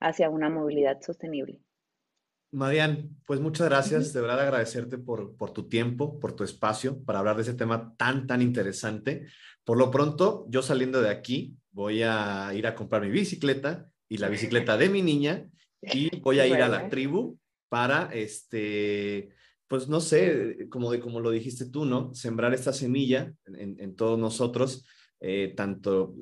hacia 0.01 0.31
una 0.31 0.49
movilidad 0.49 1.03
sostenible. 1.03 1.61
Marian, 2.51 3.11
pues 3.27 3.41
muchas 3.41 3.69
gracias, 3.69 4.15
de 4.15 4.23
verdad 4.23 4.41
agradecerte 4.41 4.97
por, 4.97 5.37
por 5.37 5.51
tu 5.51 5.69
tiempo, 5.69 6.19
por 6.19 6.35
tu 6.35 6.45
espacio 6.45 7.05
para 7.05 7.19
hablar 7.19 7.37
de 7.37 7.43
ese 7.43 7.53
tema 7.53 7.95
tan, 7.99 8.27
tan 8.27 8.41
interesante. 8.41 9.27
Por 9.63 9.77
lo 9.77 9.91
pronto, 9.91 10.47
yo 10.49 10.63
saliendo 10.63 11.03
de 11.03 11.11
aquí, 11.11 11.59
voy 11.73 12.05
a 12.05 12.53
ir 12.55 12.67
a 12.67 12.75
comprar 12.75 13.03
mi 13.03 13.11
bicicleta 13.11 13.91
y 14.09 14.17
la 14.17 14.31
bicicleta 14.31 14.79
de 14.79 14.89
mi 14.89 15.03
niña 15.03 15.47
y 15.83 16.21
voy 16.21 16.39
a 16.39 16.47
ir 16.47 16.63
a 16.63 16.69
la 16.69 16.89
tribu 16.89 17.39
para 17.69 18.09
este 18.15 19.29
pues 19.69 19.89
no 19.89 20.01
sé, 20.01 20.69
como, 20.69 20.91
de, 20.93 21.01
como 21.01 21.21
lo 21.21 21.31
dijiste 21.31 21.67
tú, 21.67 21.85
¿no? 21.85 22.15
Sembrar 22.15 22.55
esta 22.55 22.73
semilla 22.73 23.33
en, 23.47 23.97
todos 23.97 24.19
nosotros, 24.19 24.87
eh, 25.21 25.55
tanto 25.57 26.15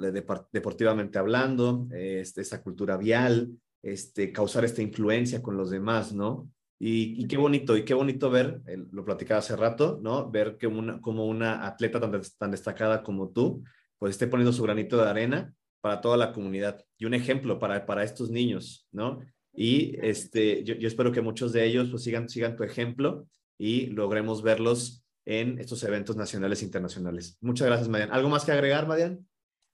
deportivamente 0.53 1.19
hablando, 1.19 1.89
este, 1.93 2.41
esta 2.41 2.63
cultura 2.63 2.97
vial, 2.97 3.51
este, 3.83 4.33
causar 4.33 4.65
esta 4.65 4.83
influencia 4.83 5.43
con 5.43 5.57
los 5.57 5.71
demás, 5.71 6.13
¿no? 6.13 6.49
Y, 6.85 7.29
qué 7.29 7.37
bonito, 7.37 7.77
y 7.77 7.85
qué 7.85 7.95
bonito 7.95 8.29
ver, 8.29 8.61
lo 8.91 9.05
platicaba 9.05 9.39
hace 9.39 9.55
rato, 9.55 10.01
¿no? 10.03 10.29
Ver 10.31 10.57
que 10.57 10.67
una, 10.67 11.01
como 11.01 11.27
una 11.27 11.65
atleta 11.65 12.01
tan, 12.01 12.21
tan 12.39 12.51
destacada 12.51 13.05
como 13.05 13.31
tú, 13.31 13.63
pues 13.99 14.11
esté 14.13 14.27
poniendo 14.27 14.53
su 14.53 14.65
granito 14.65 14.97
de 14.97 15.09
arena 15.09 15.55
para 15.81 16.01
toda 16.01 16.17
la 16.17 16.33
comunidad 16.33 16.85
y 16.99 17.05
un 17.05 17.15
ejemplo 17.15 17.61
para, 17.61 17.87
para 17.87 18.03
estos 18.03 18.31
niños, 18.31 18.89
¿no? 18.91 19.21
Y 19.55 19.97
este, 20.01 20.65
yo, 20.65 20.75
espero 20.87 21.13
que 21.13 21.21
muchos 21.21 21.53
de 21.53 21.65
ellos 21.65 21.89
pues 21.91 22.03
sigan, 22.03 22.29
sigan 22.29 22.57
tu 22.57 22.65
ejemplo 22.65 23.27
y 23.59 23.87
logremos 23.87 24.43
verlos 24.43 25.05
en 25.25 25.59
estos 25.59 25.83
eventos 25.85 26.17
nacionales 26.17 26.63
e 26.63 26.65
internacionales. 26.65 27.39
Muchas 27.41 27.67
gracias, 27.67 27.89
Marian. 27.89 28.13
¿Algo 28.13 28.29
más 28.29 28.45
que 28.45 28.53
agregar, 28.53 28.87
Marian? 28.87 29.27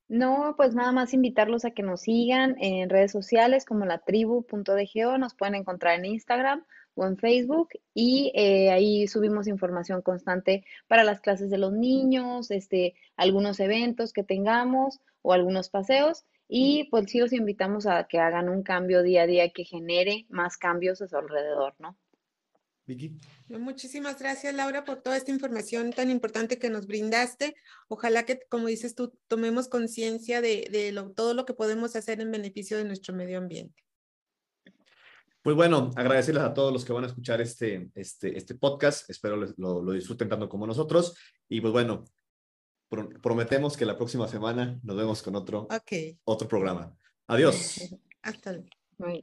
No, 0.08 0.54
pues 0.56 0.74
nada 0.74 0.90
más 0.90 1.12
invitarlos 1.12 1.64
a 1.64 1.70
que 1.70 1.82
nos 1.82 2.02
sigan 2.02 2.56
en 2.58 2.88
redes 2.88 3.12
sociales 3.12 3.66
como 3.66 3.84
la 3.84 3.98
tribu.dgo, 3.98 5.18
nos 5.18 5.34
pueden 5.34 5.54
encontrar 5.54 5.98
en 5.98 6.06
Instagram 6.06 6.64
o 6.94 7.06
en 7.06 7.18
Facebook 7.18 7.68
y 7.92 8.32
eh, 8.34 8.70
ahí 8.70 9.06
subimos 9.06 9.46
información 9.46 10.00
constante 10.00 10.64
para 10.86 11.04
las 11.04 11.20
clases 11.20 11.50
de 11.50 11.58
los 11.58 11.72
niños, 11.72 12.50
este, 12.50 12.94
algunos 13.16 13.60
eventos 13.60 14.14
que 14.14 14.24
tengamos 14.24 15.00
o 15.20 15.34
algunos 15.34 15.68
paseos 15.68 16.24
y 16.48 16.88
pues 16.90 17.10
sí 17.10 17.20
os 17.20 17.32
invitamos 17.34 17.86
a 17.86 18.08
que 18.08 18.18
hagan 18.18 18.48
un 18.48 18.62
cambio 18.62 19.02
día 19.02 19.22
a 19.22 19.26
día 19.26 19.50
que 19.50 19.64
genere 19.64 20.26
más 20.30 20.56
cambios 20.56 21.02
a 21.02 21.08
su 21.08 21.16
alrededor, 21.16 21.74
¿no? 21.78 21.96
Vicky. 22.86 23.18
Muchísimas 23.48 24.18
gracias, 24.18 24.54
Laura, 24.54 24.86
por 24.86 25.02
toda 25.02 25.18
esta 25.18 25.30
información 25.30 25.92
tan 25.92 26.10
importante 26.10 26.58
que 26.58 26.70
nos 26.70 26.86
brindaste. 26.86 27.54
Ojalá 27.88 28.24
que, 28.24 28.40
como 28.48 28.66
dices 28.66 28.94
tú, 28.94 29.12
tomemos 29.26 29.68
conciencia 29.68 30.40
de, 30.40 30.94
todo 31.14 31.34
lo 31.34 31.44
que 31.44 31.52
podemos 31.52 31.94
hacer 31.96 32.22
en 32.22 32.30
beneficio 32.30 32.78
de 32.78 32.84
nuestro 32.84 33.14
medio 33.14 33.36
ambiente. 33.36 33.84
Pues 35.42 35.54
bueno, 35.54 35.90
agradecerles 35.96 36.44
a 36.44 36.54
todos 36.54 36.72
los 36.72 36.84
que 36.84 36.94
van 36.94 37.04
a 37.04 37.08
escuchar 37.08 37.42
este, 37.42 37.90
este, 37.94 38.36
este 38.38 38.54
podcast. 38.54 39.08
Espero 39.10 39.36
lo, 39.36 39.82
lo 39.82 39.92
disfruten 39.92 40.30
tanto 40.30 40.48
como 40.48 40.66
nosotros. 40.66 41.14
Y 41.46 41.60
pues 41.60 41.72
bueno, 41.72 42.04
prometemos 42.88 43.76
que 43.76 43.84
la 43.84 43.96
próxima 43.96 44.28
semana 44.28 44.80
nos 44.82 44.96
vemos 44.96 45.22
con 45.22 45.36
otro, 45.36 45.68
otro 46.24 46.48
programa. 46.48 46.96
Adiós. 47.26 47.80
Hasta 48.22 48.52
luego. 48.52 49.22